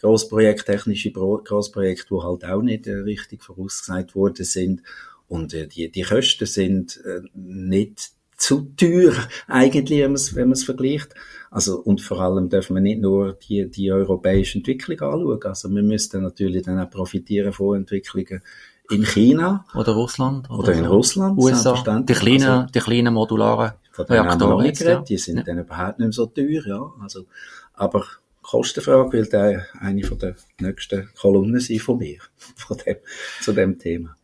Grossprojekte, 0.01 0.73
technische 0.73 1.11
Grossprojekte, 1.11 2.15
die 2.15 2.23
halt 2.23 2.45
auch 2.45 2.63
nicht 2.63 2.87
äh, 2.87 2.93
richtig 2.93 3.43
vorausgesagt 3.43 4.15
worden 4.15 4.45
sind. 4.45 4.83
Und 5.27 5.53
äh, 5.53 5.67
die, 5.67 5.91
die 5.91 6.03
Kosten 6.03 6.47
sind 6.47 7.01
äh, 7.05 7.23
nicht 7.35 8.13
zu 8.43 8.73
teuer, 8.77 9.15
eigentlich, 9.47 10.01
wenn 10.01 10.11
man 10.11 10.15
es 10.15 10.35
wenn 10.35 10.49
man's 10.49 10.65
vergleicht. 10.65 11.15
Also, 11.51 11.79
und 11.81 12.01
vor 12.01 12.21
allem 12.21 12.49
dürfen 12.49 12.75
wir 12.75 12.81
nicht 12.81 13.01
nur 13.01 13.35
die, 13.35 13.71
die 13.71 13.93
europäische 13.93 14.59
Entwicklung 14.59 15.01
anschauen. 15.01 15.41
Also, 15.45 15.71
wir 15.71 15.83
müssten 15.83 16.23
natürlich 16.23 16.65
dann 16.65 16.81
auch 16.81 16.91
profitieren 16.91 17.53
von 17.53 17.77
Entwicklungen 17.77 18.43
in 18.91 19.05
China. 19.05 19.65
Oder 19.75 19.93
Russland. 19.93 20.51
Oder, 20.51 20.59
oder 20.59 20.73
in. 20.73 20.87
Russland. 20.87 21.39
USA. 21.39 22.01
Die 22.01 22.13
kleinen, 22.15 22.43
also, 22.43 22.73
die 22.73 22.81
kleinen 22.81 23.15
modularen 23.15 23.73
Reaktoren. 23.97 24.67
Jetzt, 24.67 24.81
ja. 24.81 25.01
Die 25.01 25.19
sind 25.19 25.37
ja. 25.37 25.43
dann 25.45 25.59
überhaupt 25.59 25.99
nicht 26.01 26.07
mehr 26.07 26.13
so 26.13 26.27
teuer, 26.27 26.67
ja. 26.67 26.93
Also, 27.01 27.27
aber 27.75 28.05
Kostenfrage 28.43 29.13
will 29.13 29.27
da 29.27 29.53
eine 29.79 30.03
von 30.03 30.19
der 30.19 30.35
nächsten 30.61 31.09
Kolumnen 31.21 31.61
sein 31.61 31.79
von 31.79 31.99
mir, 31.99 32.19
von 32.57 32.77
dem, 32.79 32.97
zu 33.41 33.53
dem 33.53 33.79
Thema. 33.79 34.17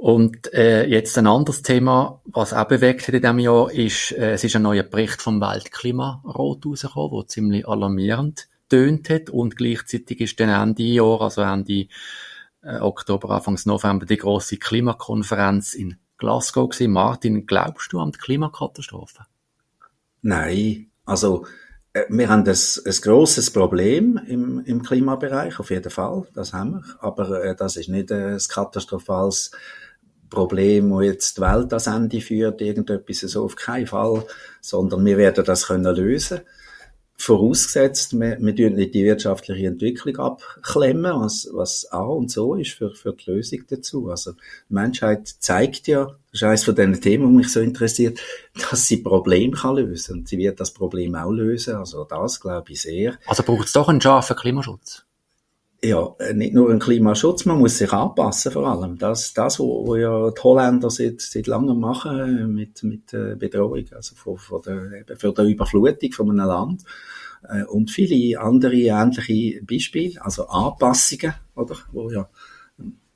Und 0.00 0.54
äh, 0.54 0.86
jetzt 0.86 1.18
ein 1.18 1.26
anderes 1.26 1.60
Thema, 1.60 2.22
was 2.24 2.54
auch 2.54 2.64
bewegt 2.64 3.06
hat 3.06 3.14
in 3.14 3.20
diesem 3.20 3.38
Jahr, 3.38 3.70
ist, 3.70 4.12
äh, 4.12 4.32
es 4.32 4.42
ist 4.42 4.56
ein 4.56 4.62
neuer 4.62 4.82
Bericht 4.82 5.20
vom 5.20 5.42
Weltklimarat 5.42 6.64
rausgekommen, 6.64 7.18
der 7.18 7.28
ziemlich 7.28 7.68
alarmierend 7.68 8.48
tönt 8.70 9.10
hat 9.10 9.28
und 9.28 9.56
gleichzeitig 9.56 10.22
ist 10.22 10.40
dann 10.40 10.48
Ende 10.48 10.84
Jahr, 10.84 11.20
also 11.20 11.42
Ende 11.42 11.88
äh, 12.62 12.78
Oktober, 12.80 13.28
Anfangs 13.28 13.66
November, 13.66 14.06
die 14.06 14.16
große 14.16 14.56
Klimakonferenz 14.56 15.74
in 15.74 15.98
Glasgow 16.16 16.70
gewesen. 16.70 16.92
Martin, 16.92 17.44
glaubst 17.44 17.92
du 17.92 18.00
an 18.00 18.12
die 18.12 18.18
Klimakatastrophe? 18.18 19.26
Nein, 20.22 20.86
also 21.04 21.44
äh, 21.92 22.04
wir 22.08 22.30
haben 22.30 22.48
ein, 22.48 22.56
ein 22.56 23.00
grosses 23.02 23.50
Problem 23.50 24.18
im, 24.26 24.64
im 24.64 24.82
Klimabereich, 24.82 25.60
auf 25.60 25.68
jeden 25.68 25.90
Fall, 25.90 26.26
das 26.32 26.54
haben 26.54 26.76
wir, 26.76 26.84
aber 27.00 27.44
äh, 27.44 27.54
das 27.54 27.76
ist 27.76 27.90
nicht 27.90 28.10
ein 28.10 28.38
katastrophales 28.48 29.50
Problem, 30.30 30.90
wo 30.90 31.02
jetzt 31.02 31.36
die 31.36 31.42
Welt 31.42 31.72
das 31.72 31.86
Ende 31.86 32.20
führt, 32.20 32.60
irgendetwas 32.62 33.20
so 33.20 33.44
auf 33.44 33.56
keinen 33.56 33.86
Fall, 33.86 34.24
sondern 34.60 35.04
wir 35.04 35.18
werden 35.18 35.44
das 35.44 35.66
können 35.66 35.94
lösen. 35.94 36.40
Vorausgesetzt, 37.16 38.18
wir, 38.18 38.38
wir 38.40 38.70
nicht 38.70 38.94
die 38.94 39.04
wirtschaftliche 39.04 39.66
Entwicklung 39.66 40.16
abklemmen, 40.16 41.20
was, 41.20 41.50
was 41.52 41.84
A 41.92 42.00
und 42.00 42.30
so 42.30 42.54
ist 42.54 42.72
für, 42.72 42.94
für 42.94 43.12
die 43.12 43.30
Lösung 43.30 43.60
dazu. 43.68 44.08
Also, 44.08 44.32
die 44.32 44.74
Menschheit 44.74 45.28
zeigt 45.28 45.86
ja, 45.86 46.06
das 46.06 46.40
ist 46.40 46.42
eines 46.44 46.64
von 46.64 46.74
den 46.76 46.98
Themen, 46.98 47.28
die 47.28 47.36
mich 47.36 47.52
so 47.52 47.60
interessiert, 47.60 48.20
dass 48.70 48.86
sie 48.86 48.98
Probleme 49.02 49.54
kann 49.54 49.76
lösen. 49.76 50.20
Und 50.20 50.28
sie 50.28 50.38
wird 50.38 50.60
das 50.60 50.72
Problem 50.72 51.14
auch 51.14 51.30
lösen. 51.30 51.74
Also, 51.74 52.04
das 52.04 52.40
glaube 52.40 52.72
ich 52.72 52.80
sehr. 52.80 53.18
Also 53.26 53.42
braucht 53.42 53.66
es 53.66 53.74
doch 53.74 53.90
einen 53.90 54.00
scharfen 54.00 54.36
Klimaschutz? 54.36 55.04
Ja, 55.82 56.14
äh, 56.18 56.34
nicht 56.34 56.54
nur 56.54 56.70
ein 56.70 56.78
Klimaschutz, 56.78 57.46
man 57.46 57.58
muss 57.58 57.78
sich 57.78 57.92
anpassen 57.92 58.52
vor 58.52 58.66
allem. 58.66 58.98
Das, 58.98 59.32
das 59.32 59.58
wo, 59.58 59.86
wo 59.86 59.96
ja 59.96 60.30
die 60.30 60.40
Holländer 60.40 60.90
seit, 60.90 61.20
seit 61.20 61.46
langem 61.46 61.80
machen 61.80 62.38
äh, 62.38 62.46
mit, 62.46 62.82
mit 62.82 63.12
der 63.12 63.36
Bedrohung, 63.36 63.84
also 63.94 64.14
von, 64.14 64.36
von 64.36 64.62
der, 64.62 64.92
eben 65.00 65.16
für 65.16 65.32
die 65.32 65.52
Überflutung 65.52 66.12
von 66.12 66.30
einem 66.30 66.46
Land. 66.46 66.84
Äh, 67.48 67.64
und 67.64 67.90
viele 67.90 68.38
andere 68.40 68.76
ähnliche 68.76 69.62
Beispiele, 69.64 70.22
also 70.22 70.48
Anpassungen, 70.48 71.34
oder, 71.54 71.76
wo 71.92 72.10
ja 72.10 72.28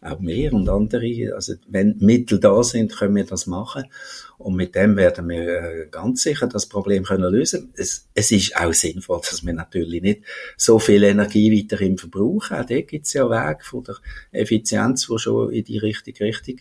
auch 0.04 0.20
mehr 0.20 0.52
und 0.52 0.68
andere, 0.68 1.34
also 1.34 1.54
wenn 1.68 1.96
Mittel 1.98 2.38
da 2.38 2.62
sind, 2.62 2.96
können 2.96 3.16
wir 3.16 3.24
das 3.24 3.46
machen. 3.46 3.84
Und 4.38 4.56
mit 4.56 4.74
dem 4.74 4.96
werden 4.96 5.28
wir 5.28 5.62
äh, 5.62 5.88
ganz 5.90 6.22
sicher 6.22 6.46
das 6.46 6.66
Problem 6.66 7.04
können 7.04 7.32
lösen. 7.32 7.72
Es, 7.76 8.08
es 8.14 8.30
ist 8.30 8.56
auch 8.56 8.72
sinnvoll, 8.72 9.20
dass 9.20 9.44
wir 9.44 9.52
natürlich 9.52 10.02
nicht 10.02 10.22
so 10.56 10.78
viel 10.78 11.04
Energie 11.04 11.56
weiterhin 11.56 11.96
verbrauchen. 11.96 12.56
Auch 12.56 12.64
dort 12.64 12.88
gibt 12.88 13.06
es 13.06 13.12
ja 13.12 13.30
Wege 13.30 13.64
von 13.64 13.84
der 13.84 13.96
Effizienz, 14.32 15.06
die 15.06 15.18
schon 15.18 15.52
in 15.52 15.64
die 15.64 15.78
richtige 15.78 16.24
Richtung 16.24 16.56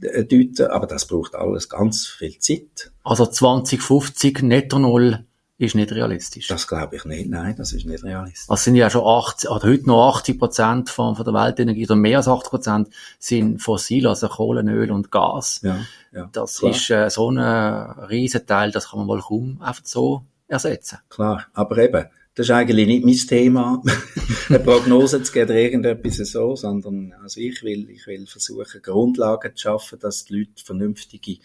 äh, 0.00 0.24
deuten. 0.24 0.68
Aber 0.68 0.86
das 0.86 1.06
braucht 1.06 1.34
alles 1.34 1.68
ganz 1.68 2.06
viel 2.06 2.38
Zeit. 2.38 2.92
Also 3.04 3.26
2050 3.26 4.42
Netto 4.42 4.78
Null 4.78 5.24
ist 5.58 5.74
nicht 5.74 5.92
realistisch. 5.92 6.46
Das 6.46 6.68
glaube 6.68 6.96
ich 6.96 7.04
nicht. 7.04 7.28
Nein, 7.28 7.56
das 7.56 7.72
ist 7.72 7.84
nicht 7.84 8.04
realistisch. 8.04 8.48
Also 8.48 8.62
sind 8.62 8.76
ja 8.76 8.88
schon 8.88 9.04
80, 9.04 9.50
oder 9.50 9.68
heute 9.68 9.86
noch 9.88 10.16
80 10.16 10.38
Prozent 10.38 10.90
von, 10.90 11.16
von 11.16 11.24
der 11.24 11.34
Weltenergie, 11.34 11.84
oder 11.84 11.96
mehr 11.96 12.18
als 12.18 12.28
80 12.28 12.50
Prozent 12.50 12.88
sind 13.18 13.60
fossil, 13.60 14.06
also 14.06 14.28
Kohle, 14.28 14.62
Öl 14.62 14.92
und 14.92 15.10
Gas. 15.10 15.60
Ja, 15.62 15.80
ja, 16.12 16.30
das 16.32 16.58
klar. 16.58 16.70
ist 16.70 16.90
äh, 16.90 17.10
so 17.10 17.30
ein 17.30 17.38
riesen 17.38 18.46
Teil, 18.46 18.70
das 18.70 18.90
kann 18.90 19.00
man 19.00 19.08
wohl 19.08 19.20
kaum 19.20 19.60
einfach 19.60 19.84
so 19.84 20.22
ersetzen. 20.46 20.98
Klar, 21.08 21.46
aber 21.54 21.78
eben, 21.78 22.06
das 22.36 22.46
ist 22.46 22.52
eigentlich 22.52 22.86
nicht 22.86 23.04
mein 23.04 23.16
Thema, 23.16 23.82
eine 24.48 24.60
Prognose 24.60 25.24
zu 25.24 25.32
geben 25.32 25.50
oder 25.50 25.58
irgendetwas 25.58 26.18
so, 26.18 26.54
sondern 26.54 27.14
also 27.20 27.40
ich 27.40 27.64
will, 27.64 27.90
ich 27.90 28.06
will 28.06 28.28
versuchen, 28.28 28.80
Grundlagen 28.80 29.56
zu 29.56 29.62
schaffen, 29.62 29.98
dass 29.98 30.26
die 30.26 30.38
Leute 30.38 30.64
vernünftige 30.64 31.38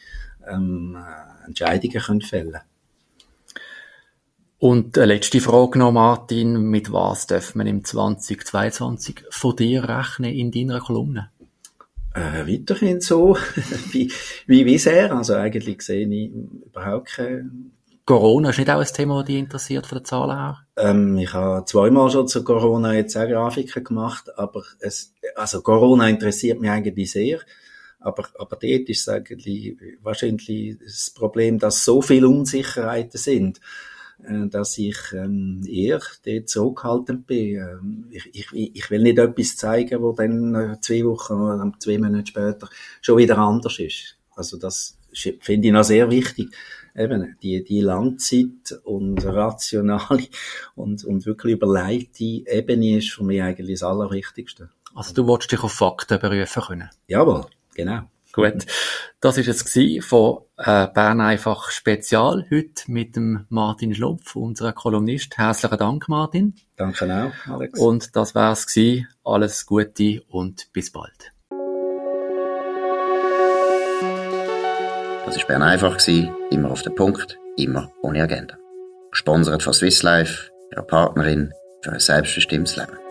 ähm, 0.48 0.96
äh, 0.96 1.48
Entscheidungen 1.48 2.00
können 2.00 2.22
fällen 2.22 2.62
Und 4.64 4.98
eine 4.98 5.16
letzte 5.16 5.42
Frage 5.42 5.78
noch, 5.78 5.92
Martin. 5.92 6.54
Mit 6.54 6.94
was 6.94 7.28
darf 7.28 7.54
man 7.54 7.68
im 7.68 7.84
2022 7.84 9.26
von 9.30 9.58
dir 9.58 9.84
rechnen 9.84 10.32
in 10.32 10.52
deiner 10.52 10.80
Kolumne? 10.80 11.32
Äh, 12.16 12.48
weiterhin 12.48 13.02
so, 13.02 13.36
wie, 13.92 14.10
wie 14.48 14.64
bisher. 14.64 15.14
Also 15.14 15.34
eigentlich 15.34 15.82
sehe 15.82 16.08
ich 16.08 16.32
überhaupt 16.32 17.08
keine 17.08 17.52
Corona 18.06 18.52
ist 18.52 18.58
nicht 18.58 18.70
auch 18.70 18.80
ein 18.80 18.88
Thema, 18.88 19.18
das 19.18 19.26
dich 19.26 19.36
interessiert 19.36 19.86
von 19.86 19.98
den 19.98 20.06
Zahlen 20.06 20.38
her? 20.38 20.66
Ähm, 20.78 21.18
ich 21.18 21.34
habe 21.34 21.66
zweimal 21.66 22.10
schon 22.10 22.30
zu 22.30 22.46
Corona 22.46 22.94
jetzt 22.94 23.18
auch 23.18 23.28
Grafiken 23.28 23.84
gemacht, 23.84 24.30
aber 24.38 24.64
es, 24.80 25.14
also 25.36 25.62
Corona 25.62 26.08
interessiert 26.08 26.62
mich 26.62 26.70
eigentlich 26.70 27.12
sehr. 27.12 27.40
Aber, 28.00 28.30
aber 28.40 28.56
dort 28.56 28.88
ist 28.88 29.10
eigentlich 29.10 29.76
wahrscheinlich 30.02 30.78
das 30.82 31.10
Problem, 31.10 31.60
dass 31.60 31.84
so 31.84 32.02
viele 32.02 32.30
Unsicherheiten 32.30 33.18
sind, 33.18 33.58
äh, 33.58 33.62
dass 34.50 34.78
ich 34.78 34.98
ähm, 35.14 35.62
eher 35.68 36.02
dort 36.26 36.50
zurückhaltend 36.50 37.28
bin. 37.28 37.56
Ähm, 37.56 38.06
ich, 38.12 38.30
ich, 38.34 38.76
ich 38.76 38.92
will 38.92 39.04
nicht 39.04 39.18
etwas 39.18 39.58
zeigen, 39.58 40.02
wo 40.02 40.14
dann 40.14 40.56
äh, 40.56 40.80
zwei 40.82 41.04
Wochen 41.06 41.34
oder 41.34 41.72
zwei 41.80 41.98
Monate 41.98 42.28
später 42.28 42.70
schon 43.02 43.18
wieder 43.18 43.38
anders 43.38 43.80
ist. 43.80 44.18
Also 44.36 44.58
das 44.58 44.98
finde 45.12 45.68
ich 45.68 45.74
noch 45.74 45.84
sehr 45.84 46.10
wichtig 46.10 46.50
eben 46.96 47.36
die, 47.42 47.64
die 47.64 47.82
Langzeit 47.82 48.80
und 48.84 49.24
rationale 49.26 50.28
und, 50.76 51.04
und 51.04 51.26
wirklich 51.26 51.54
überlegte 51.54 52.24
Ebene 52.24 52.98
ist 52.98 53.12
für 53.12 53.24
mich 53.24 53.42
eigentlich 53.42 53.80
das 53.80 53.90
Allerwichtigste. 53.90 54.70
Also 54.96 55.14
du 55.14 55.26
wolltest 55.26 55.52
dich 55.52 55.64
auf 55.64 55.74
Fakten 55.74 56.20
berufen 56.20 56.62
können? 56.62 56.90
Jawohl, 57.08 57.46
genau. 57.74 58.04
Gut. 58.34 58.66
Das 59.22 59.38
ist 59.38 59.46
jetzt 59.46 60.04
von 60.04 60.40
äh, 60.58 60.88
Bern 60.88 61.22
einfach 61.22 61.70
Spezial 61.70 62.46
heute 62.52 62.92
mit 62.92 63.16
dem 63.16 63.46
Martin 63.50 63.94
Schlupf, 63.94 64.36
unserem 64.36 64.74
Kolumnist. 64.74 65.38
Herzlichen 65.38 65.78
Dank, 65.78 66.10
Martin. 66.10 66.56
Danke 66.76 67.06
auch, 67.06 67.52
Alex. 67.52 67.80
Und 67.80 68.16
das 68.16 68.34
wär's 68.34 68.66
gewesen. 68.66 69.08
Alles 69.24 69.68
Gute 69.68 70.24
und 70.28 70.68
bis 70.74 70.92
bald. 70.92 71.32
Das 75.26 75.38
war 75.38 75.46
Bern 75.48 75.62
einfach, 75.62 76.00
immer 76.50 76.72
auf 76.72 76.82
den 76.82 76.96
Punkt, 76.96 77.38
immer 77.56 77.92
ohne 78.02 78.24
Agenda. 78.24 78.58
Gesponsert 79.12 79.62
von 79.62 79.74
Swiss 79.74 80.02
Life, 80.02 80.50
ihrer 80.72 80.82
Partnerin 80.82 81.54
für 81.84 81.92
ein 81.92 82.00
selbstbestimmtes 82.00 82.78
Leben. 82.78 83.03